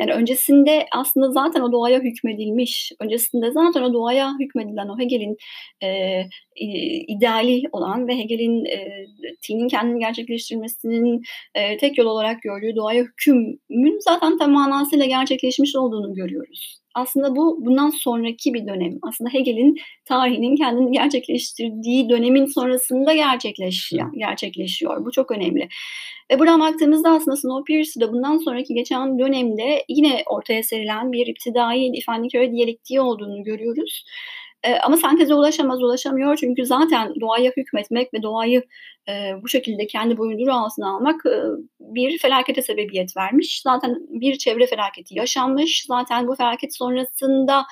[0.00, 5.36] Yani öncesinde aslında zaten o doğaya hükmedilmiş, öncesinde zaten o doğaya hükmedilen o Hegel'in
[5.82, 6.22] e,
[7.08, 9.06] ideali olan ve Hegel'in e,
[9.42, 11.22] T'nin kendini gerçekleştirmesinin
[11.54, 16.85] e, tek yol olarak gördüğü doğaya hükümün zaten tam manasıyla gerçekleşmiş olduğunu görüyoruz.
[16.96, 18.98] Aslında bu bundan sonraki bir dönem.
[19.02, 24.12] Aslında Hegel'in tarihinin kendini gerçekleştirdiği dönemin sonrasında gerçekleşiyor.
[24.16, 25.04] gerçekleşiyor.
[25.04, 25.68] Bu çok önemli.
[26.30, 32.52] Ve buradan baktığımızda aslında Snowpiercer'da bundan sonraki geçen dönemde yine ortaya serilen bir iptidai İfaniköy
[32.52, 34.04] diyalektiği olduğunu görüyoruz.
[34.66, 38.62] E, ama senteze ulaşamaz, ulaşamıyor çünkü zaten doğaya hükmetmek ve doğayı
[39.08, 41.36] e, bu şekilde kendi boyunduruğu altına almak e,
[41.80, 43.60] bir felakete sebebiyet vermiş.
[43.62, 45.84] Zaten bir çevre felaketi yaşanmış.
[45.88, 47.64] Zaten bu felaket sonrasında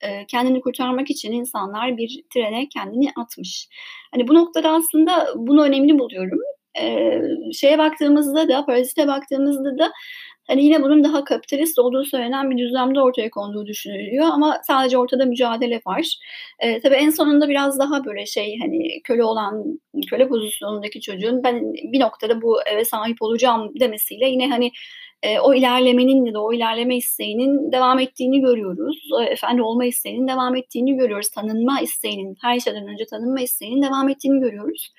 [0.00, 3.68] e, kendini kurtarmak için insanlar bir trene kendini atmış.
[4.14, 6.38] Hani bu noktada aslında bunu önemli buluyorum.
[6.80, 7.18] E,
[7.52, 9.92] şeye baktığımızda da, Parazit'e baktığımızda da
[10.46, 15.26] Hani yine bunun daha kapitalist olduğu söylenen bir düzlemde ortaya konduğu düşünülüyor ama sadece ortada
[15.26, 16.18] mücadele var.
[16.58, 21.72] E, tabii en sonunda biraz daha böyle şey hani köle olan köle pozisyonundaki çocuğun ben
[21.72, 24.70] bir noktada bu eve sahip olacağım demesiyle yine hani
[25.22, 29.08] e, o ilerlemenin ya da o ilerleme isteğinin devam ettiğini görüyoruz.
[29.14, 31.30] O, efendi olma isteğinin devam ettiğini görüyoruz.
[31.30, 34.92] Tanınma isteğinin, her şeyden önce tanınma isteğinin devam ettiğini görüyoruz.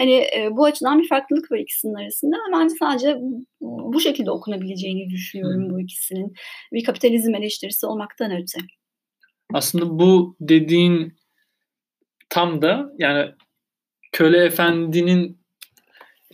[0.00, 2.36] Hani e, bu açıdan bir farklılık var ikisinin arasında.
[2.52, 3.16] Bence sadece
[3.60, 6.32] bu şekilde okunabileceğini düşünüyorum bu ikisinin.
[6.72, 8.58] Bir kapitalizm eleştirisi olmaktan öte.
[9.54, 11.16] Aslında bu dediğin
[12.28, 13.30] tam da yani
[14.12, 15.40] köle efendinin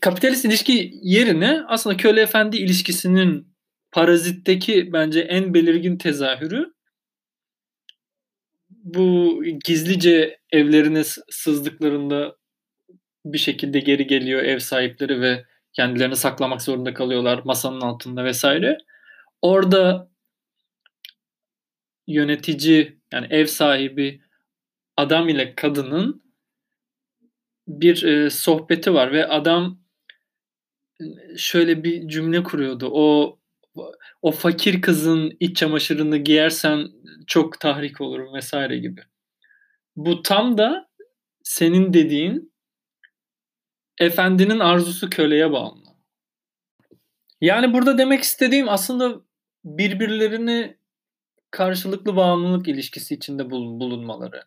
[0.00, 3.48] kapitalist ilişki yerine aslında köle efendi ilişkisinin
[3.92, 6.72] parazitteki bence en belirgin tezahürü
[8.70, 12.37] bu gizlice evlerine sızdıklarında
[13.32, 18.78] bir şekilde geri geliyor ev sahipleri ve kendilerini saklamak zorunda kalıyorlar masanın altında vesaire.
[19.42, 20.10] Orada
[22.06, 24.20] yönetici yani ev sahibi
[24.96, 26.22] adam ile kadının
[27.68, 29.78] bir e, sohbeti var ve adam
[31.36, 32.88] şöyle bir cümle kuruyordu.
[32.92, 33.38] O
[34.22, 36.88] o fakir kızın iç çamaşırını giyersen
[37.26, 39.00] çok tahrik olurum vesaire gibi.
[39.96, 40.88] Bu tam da
[41.42, 42.52] senin dediğin
[44.00, 45.87] efendinin arzusu köleye bağlı.
[47.40, 49.20] Yani burada demek istediğim aslında
[49.64, 50.76] birbirlerini
[51.50, 54.42] karşılıklı bağımlılık ilişkisi içinde bulunmaları.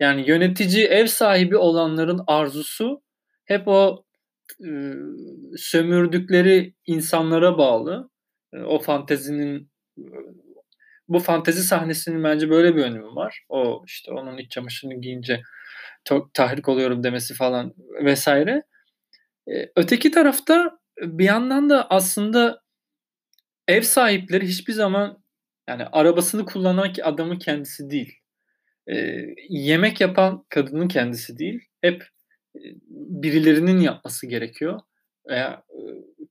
[0.00, 3.02] Yani yönetici ev sahibi olanların arzusu
[3.44, 4.04] hep o
[4.60, 4.70] e,
[5.56, 8.10] sömürdükleri insanlara bağlı.
[8.52, 9.70] E, o fantezinin
[11.08, 13.44] bu fantezi sahnesinin bence böyle bir önemi var.
[13.48, 15.42] O işte onun iç çamaşırını giyince
[16.04, 18.62] çok tahrik oluyorum demesi falan vesaire.
[19.76, 22.62] Öteki tarafta bir yandan da aslında
[23.68, 25.22] ev sahipleri hiçbir zaman
[25.68, 28.18] yani arabasını kullanan adamın kendisi değil.
[29.48, 31.60] Yemek yapan kadının kendisi değil.
[31.80, 32.06] Hep
[32.88, 34.80] birilerinin yapması gerekiyor.
[35.28, 35.62] Veya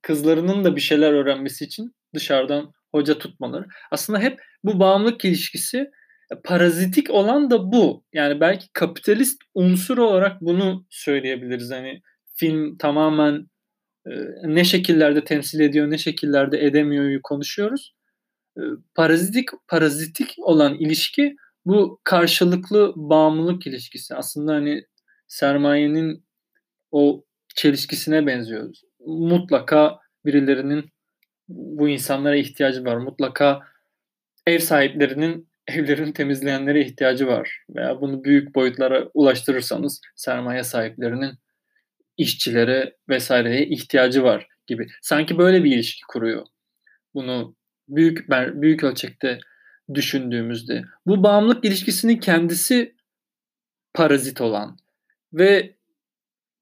[0.01, 3.65] kızlarının da bir şeyler öğrenmesi için dışarıdan hoca tutmaları.
[3.91, 5.77] Aslında hep bu bağımlılık ilişkisi
[6.31, 8.05] e, parazitik olan da bu.
[8.13, 11.71] Yani belki kapitalist unsur olarak bunu söyleyebiliriz.
[11.71, 12.01] Hani
[12.41, 13.47] film tamamen
[14.05, 14.11] e,
[14.43, 17.93] ne şekillerde temsil ediyor, ne şekillerde edemiyor'yu konuşuyoruz.
[18.57, 18.61] E,
[18.95, 24.15] parazitik parazitik olan ilişki bu karşılıklı bağımlılık ilişkisi.
[24.15, 24.83] Aslında hani
[25.27, 26.25] sermayenin
[26.91, 27.23] o
[27.55, 28.73] çelişkisine benziyor.
[29.05, 30.89] Mutlaka birilerinin
[31.49, 32.97] bu insanlara ihtiyacı var.
[32.97, 33.59] Mutlaka
[34.47, 37.63] ev sahiplerinin evlerini temizleyenlere ihtiyacı var.
[37.75, 41.31] Veya bunu büyük boyutlara ulaştırırsanız sermaye sahiplerinin
[42.21, 44.87] işçilere vesaireye ihtiyacı var gibi.
[45.01, 46.45] Sanki böyle bir ilişki kuruyor.
[47.13, 47.55] Bunu
[47.87, 49.39] büyük büyük ölçekte
[49.93, 52.95] düşündüğümüzde bu bağımlılık ilişkisinin kendisi
[53.93, 54.77] parazit olan
[55.33, 55.75] ve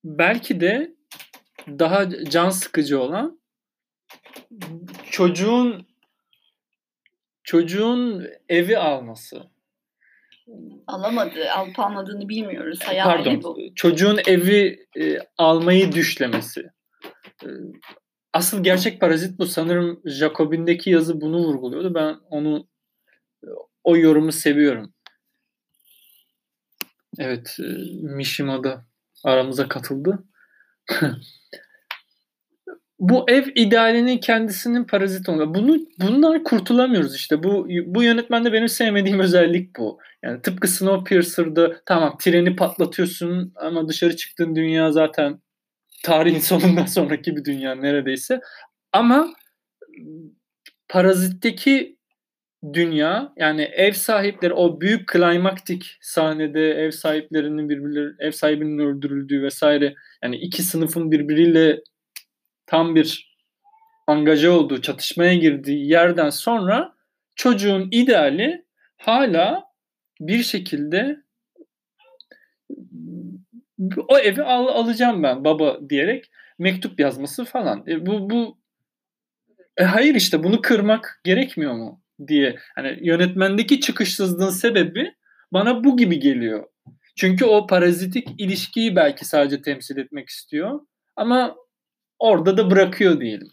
[0.03, 0.95] belki de
[1.67, 3.39] daha can sıkıcı olan
[5.11, 5.87] çocuğun
[7.43, 9.43] çocuğun evi alması
[10.87, 12.79] alamadı, alıp almadığını bilmiyoruz.
[12.83, 13.57] Hayali Pardon, bu.
[13.75, 16.69] çocuğun evi e, almayı düşlemesi.
[17.43, 17.47] E,
[18.33, 19.45] asıl gerçek parazit bu.
[19.45, 21.95] Sanırım Jacobin'deki yazı bunu vurguluyordu.
[21.95, 22.67] Ben onu
[23.83, 24.93] o yorumu seviyorum.
[27.19, 27.63] Evet, e,
[28.01, 28.85] Mishima da
[29.23, 30.23] aramıza katıldı.
[32.99, 35.55] bu ev idealinin kendisinin parazit olma.
[35.55, 37.43] Bunu bundan kurtulamıyoruz işte.
[37.43, 39.99] Bu bu yönetmende benim sevmediğim özellik bu.
[40.23, 45.39] Yani tıpkı Snowpiercer'da tamam treni patlatıyorsun ama dışarı çıktığın dünya zaten
[46.03, 48.39] tarihin sonundan sonraki bir dünya neredeyse.
[48.93, 49.33] Ama
[50.89, 51.97] Parazit'teki
[52.73, 59.95] dünya yani ev sahipleri o büyük klimaktik sahnede ev sahiplerinin birbirleri ev sahibinin öldürüldüğü vesaire
[60.23, 61.79] yani iki sınıfın birbiriyle
[62.69, 63.35] tam bir
[64.07, 66.93] angaja olduğu, çatışmaya girdiği yerden sonra
[67.35, 68.65] çocuğun ideali
[68.97, 69.63] hala
[70.19, 71.17] bir şekilde
[74.07, 77.83] o evi al, alacağım ben baba diyerek mektup yazması falan.
[77.87, 78.57] E, bu bu
[79.77, 82.55] e, hayır işte bunu kırmak gerekmiyor mu diye.
[82.75, 85.13] Hani yönetmendeki çıkışsızlığın sebebi
[85.53, 86.67] bana bu gibi geliyor.
[87.15, 90.79] Çünkü o parazitik ilişkiyi belki sadece temsil etmek istiyor.
[91.15, 91.55] Ama
[92.19, 93.47] orada da bırakıyor diyelim.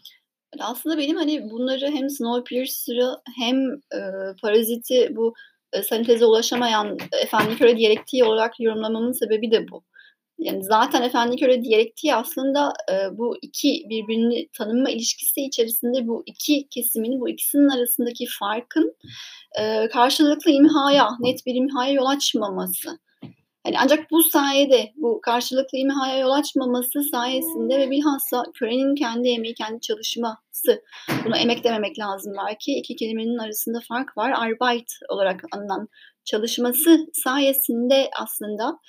[0.59, 3.99] Aslında benim hani bunları hem Snowpiercer'ı hem e,
[4.41, 5.33] Parazit'i bu
[5.73, 9.83] e, senteze ulaşamayan efendi köre diyalektiği olarak yorumlamamın sebebi de bu.
[10.39, 16.67] Yani zaten efendi köre diyalektiği aslında e, bu iki birbirini tanınma ilişkisi içerisinde bu iki
[16.69, 18.95] kesimin, bu ikisinin arasındaki farkın
[19.59, 22.99] e, karşılıklı imhaya, net bir imhaya yol açmaması.
[23.67, 29.53] Yani ancak bu sayede, bu karşılıklı imhaya yol açmaması sayesinde ve bilhassa körenin kendi emeği,
[29.53, 30.83] kendi çalışması,
[31.25, 34.33] bunu emek dememek lazım belki, iki kelimenin arasında fark var.
[34.35, 35.87] Arbeit olarak anılan
[36.27, 38.79] çalışması sayesinde aslında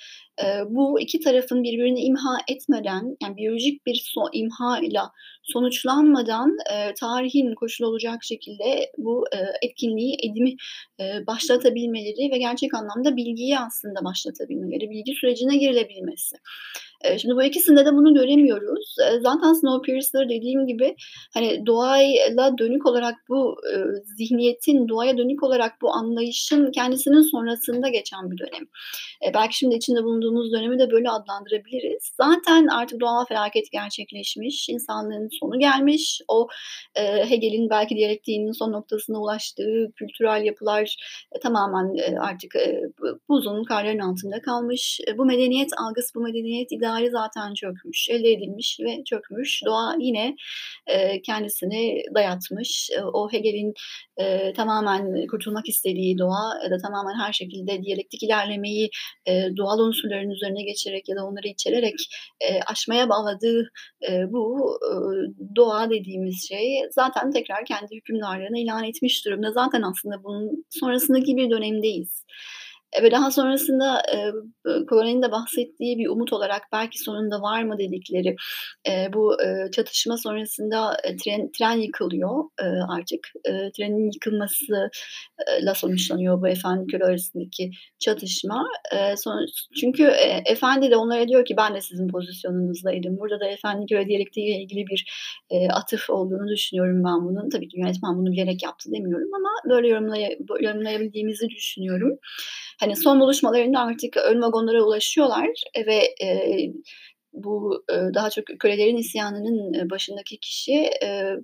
[0.43, 5.01] e, bu iki tarafın birbirini imha etmeden yani biyolojik bir so imha ile
[5.43, 9.37] sonuçlanmadan e, tarihin koşulu olacak şekilde bu e,
[9.67, 10.55] etkinliği, edimi
[10.99, 16.35] e, başlatabilmeleri ve gerçek anlamda bilgiyi aslında başlatabilmeleri, bilgi sürecine girilebilmesi.
[17.17, 18.95] Şimdi bu ikisinde de bunu göremiyoruz.
[19.21, 20.95] Zaten Snowpiercer dediğim gibi
[21.33, 23.55] hani doğayla dönük olarak bu
[24.17, 28.65] zihniyetin, doğaya dönük olarak bu anlayışın kendisinin sonrasında geçen bir dönem.
[29.33, 32.13] Belki şimdi içinde bulunduğumuz dönemi de böyle adlandırabiliriz.
[32.17, 36.21] Zaten artık doğal felaket gerçekleşmiş, insanlığın sonu gelmiş.
[36.27, 36.47] O
[37.29, 40.95] Hegel'in belki diyalektiğinin son noktasına ulaştığı kültürel yapılar
[41.41, 42.55] tamamen artık
[43.29, 44.99] buzun karların altında kalmış.
[45.17, 49.61] Bu medeniyet algısı, bu medeniyet ideali ideali zaten çökmüş, elde edilmiş ve çökmüş.
[49.65, 50.35] Doğa yine
[50.87, 52.89] e, kendisini dayatmış.
[52.97, 53.73] E, o Hegel'in
[54.17, 58.89] e, tamamen kurtulmak istediği doğa ya da tamamen her şekilde diyalektik ilerlemeyi
[59.25, 61.95] e, doğal unsurların üzerine geçerek ya da onları içererek
[62.41, 63.69] e, aşmaya bağladığı
[64.09, 64.91] e, bu e,
[65.55, 69.51] doğa dediğimiz şey zaten tekrar kendi hükümdarlığını ilan etmiş durumda.
[69.51, 72.25] Zaten aslında bunun sonrasındaki bir dönemdeyiz.
[73.03, 74.17] Ve daha sonrasında e,
[74.85, 78.35] Kore'nin de bahsettiği bir umut olarak belki sonunda var mı dedikleri
[78.87, 83.27] e, bu e, çatışma sonrasında e, tren, tren yıkılıyor e, artık.
[83.45, 84.89] E, trenin yıkılmasıyla
[85.75, 88.67] sonuçlanıyor bu efendi köle arasındaki çatışma.
[88.91, 89.45] E, son,
[89.79, 93.17] çünkü e, efendi de onlara diyor ki ben de sizin pozisyonunuzdaydım.
[93.19, 95.05] Burada da efendi köle diyalektiğiyle ilgili bir
[95.49, 97.49] e, atıf olduğunu düşünüyorum ben bunun.
[97.49, 102.19] Tabii ki yönetmen bunu bilerek yaptı demiyorum ama böyle yorumlay yorumlayabildiğimizi düşünüyorum.
[102.79, 105.49] Hani son buluşmalarında artık ön vagonlara ulaşıyorlar
[105.87, 106.57] ve e,
[107.33, 110.73] bu e, daha çok kölelerin isyanının başındaki kişi
[111.03, 111.35] e,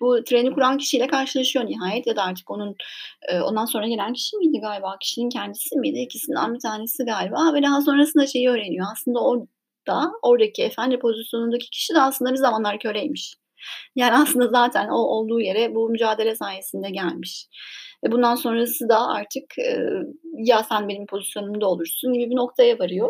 [0.00, 2.76] bu treni kuran kişiyle karşılaşıyor nihayet ya da artık onun
[3.28, 7.62] e, ondan sonra gelen kişi miydi galiba kişinin kendisi miydi ikisinden bir tanesi galiba ve
[7.62, 9.46] daha sonrasında şeyi öğreniyor aslında o
[9.86, 13.34] da oradaki efendi pozisyonundaki kişi de aslında bir zamanlar köleymiş.
[13.96, 17.46] Yani aslında zaten o olduğu yere bu mücadele sayesinde gelmiş.
[18.04, 19.78] Ve bundan sonrası da artık e,
[20.36, 23.08] ya sen benim pozisyonumda olursun gibi bir noktaya varıyor.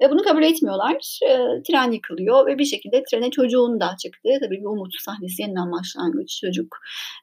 [0.00, 1.18] Ve bunu kabul etmiyorlar.
[1.28, 5.72] E, tren yıkılıyor ve bir şekilde trene çocuğun da çıktığı, tabii bir umut sahnesi yeniden
[5.72, 6.76] başlangıç çocuk.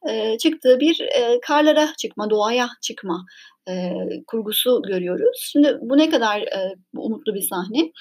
[0.10, 3.26] E, çıktığı bir e, karlara çıkma, doğaya çıkma
[3.70, 3.94] e,
[4.28, 5.50] kurgusu görüyoruz.
[5.52, 7.92] Şimdi bu ne kadar e, umutlu bir sahne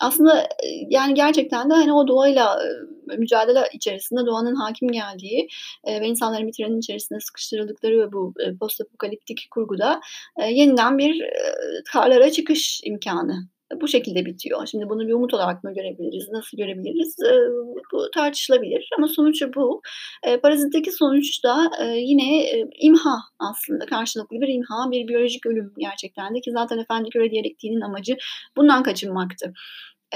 [0.00, 0.48] aslında
[0.88, 2.58] yani gerçekten de hani o doğayla
[3.18, 5.48] mücadele içerisinde doğanın hakim geldiği
[5.86, 10.00] ve insanların bir trenin içerisinde sıkıştırıldıkları ve bu post apokaliptik kurguda
[10.50, 11.22] yeniden bir
[11.92, 14.66] karlara çıkış imkanı bu şekilde bitiyor.
[14.66, 17.16] Şimdi bunu bir umut olarak mı görebiliriz, nasıl görebiliriz?
[17.92, 19.82] bu tartışılabilir ama sonucu bu.
[20.22, 22.50] E, parazitteki sonuçta yine
[22.80, 27.80] imha aslında karşılıklı bir imha, bir biyolojik ölüm gerçekten de ki zaten Efendi Köre diyalektiğinin
[27.80, 28.16] amacı
[28.56, 29.52] bundan kaçınmaktı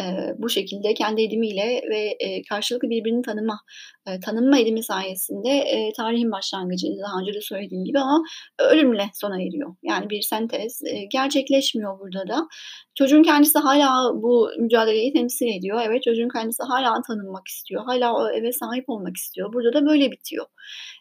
[0.01, 0.05] e,
[0.39, 3.61] bu şekilde kendi edimiyle ve e, karşılıklı birbirini tanıma,
[4.07, 8.23] e, tanınma edimi sayesinde e, tarihin başlangıcı daha önce de söylediğim gibi ama
[8.59, 9.75] ölümle sona eriyor.
[9.83, 12.49] Yani bir sentez e, gerçekleşmiyor burada da.
[12.95, 15.81] Çocuğun kendisi hala bu mücadeleyi temsil ediyor.
[15.87, 17.85] Evet çocuğun kendisi hala tanınmak istiyor.
[17.85, 19.53] Hala o eve sahip olmak istiyor.
[19.53, 20.47] Burada da böyle bitiyor.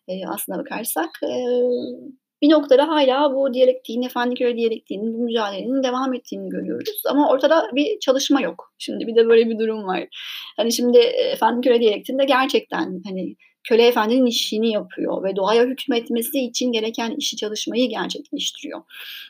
[0.07, 1.31] E, aslına bakarsak e,
[2.41, 7.01] bir noktada hala bu diyalektiğin, Efendiköy diyalektiğinin, bu mücadelenin devam ettiğini görüyoruz.
[7.09, 8.73] Ama ortada bir çalışma yok.
[8.77, 10.07] Şimdi bir de böyle bir durum var.
[10.57, 10.97] Hani şimdi
[11.33, 13.35] Efendiköy diyalektiğinde gerçekten hani
[13.69, 18.81] köle efendinin işini yapıyor ve doğaya hükmetmesi için gereken işi çalışmayı gerçekleştiriyor.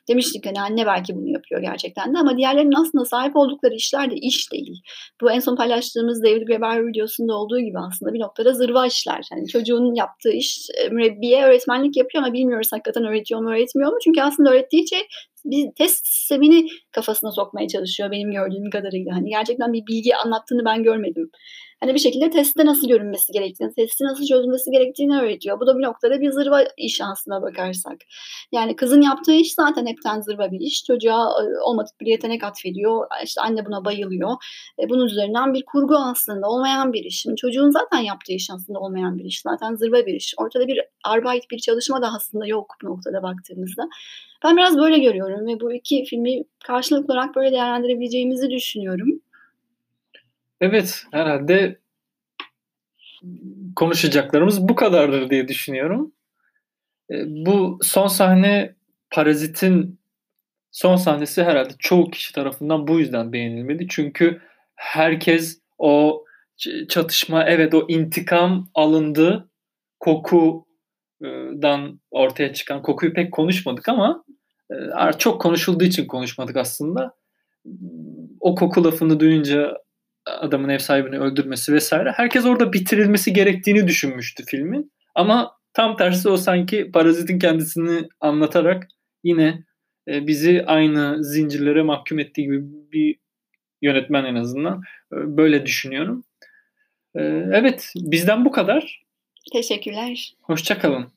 [0.08, 4.16] Demiştik hani anne belki bunu yapıyor gerçekten de ama diğerlerinin aslında sahip oldukları işler de
[4.16, 4.82] iş değil.
[5.22, 9.28] Bu en son paylaştığımız David Graeber videosunda olduğu gibi aslında bir noktada zırva işler.
[9.32, 13.98] Hani çocuğun yaptığı iş e, mürebbiye öğretmenlik yapıyor ama bilmiyoruz hakikaten öğretiyor mu öğretmiyor mu?
[14.04, 15.02] Çünkü aslında öğrettiği şey
[15.46, 19.16] bir test sistemini kafasına sokmaya çalışıyor benim gördüğüm kadarıyla.
[19.16, 21.32] Hani gerçekten bir bilgi anlattığını ben görmedim
[21.80, 25.60] hani bir şekilde testte nasıl görünmesi gerektiğini, testi nasıl çözülmesi gerektiğini öğretiyor.
[25.60, 27.98] Bu da bir noktada bir zırva iş aslına bakarsak.
[28.52, 30.84] Yani kızın yaptığı iş zaten hepten zırva bir iş.
[30.84, 33.08] Çocuğa e, olmadık bir yetenek atfediyor.
[33.24, 34.32] İşte anne buna bayılıyor.
[34.80, 37.22] E, bunun üzerinden bir kurgu aslında olmayan bir iş.
[37.22, 39.42] Şimdi çocuğun zaten yaptığı iş aslında olmayan bir iş.
[39.42, 40.34] Zaten zırva bir iş.
[40.38, 43.84] Ortada bir arbeit bir çalışma da aslında yok bu noktada baktığımızda.
[44.44, 49.20] Ben biraz böyle görüyorum ve bu iki filmi karşılıklı olarak böyle değerlendirebileceğimizi düşünüyorum.
[50.62, 51.80] Evet, herhalde
[53.76, 56.12] konuşacaklarımız bu kadardır diye düşünüyorum.
[57.12, 58.76] E, bu son sahne
[59.12, 60.00] Parazit'in
[60.72, 63.88] son sahnesi herhalde çoğu kişi tarafından bu yüzden beğenilmedi.
[63.90, 64.42] Çünkü
[64.76, 66.26] herkes o
[66.90, 69.50] çatışma, evet o intikam alındı.
[71.24, 74.24] Kokudan ortaya çıkan, kokuyu pek konuşmadık ama
[75.18, 77.16] çok konuşulduğu için konuşmadık aslında.
[78.40, 79.78] O koku lafını duyunca
[80.26, 82.12] adamın ev sahibini öldürmesi vesaire.
[82.16, 84.92] Herkes orada bitirilmesi gerektiğini düşünmüştü filmin.
[85.16, 88.88] Ama tam tersi o sanki parazitin kendisini anlatarak
[89.24, 89.64] yine
[90.08, 92.62] bizi aynı zincirlere mahkum ettiği gibi
[92.92, 93.16] bir
[93.82, 94.82] yönetmen en azından.
[95.12, 96.24] Böyle düşünüyorum.
[97.52, 99.07] Evet bizden bu kadar.
[99.52, 100.36] Teşekkürler.
[100.42, 101.17] Hoşçakalın.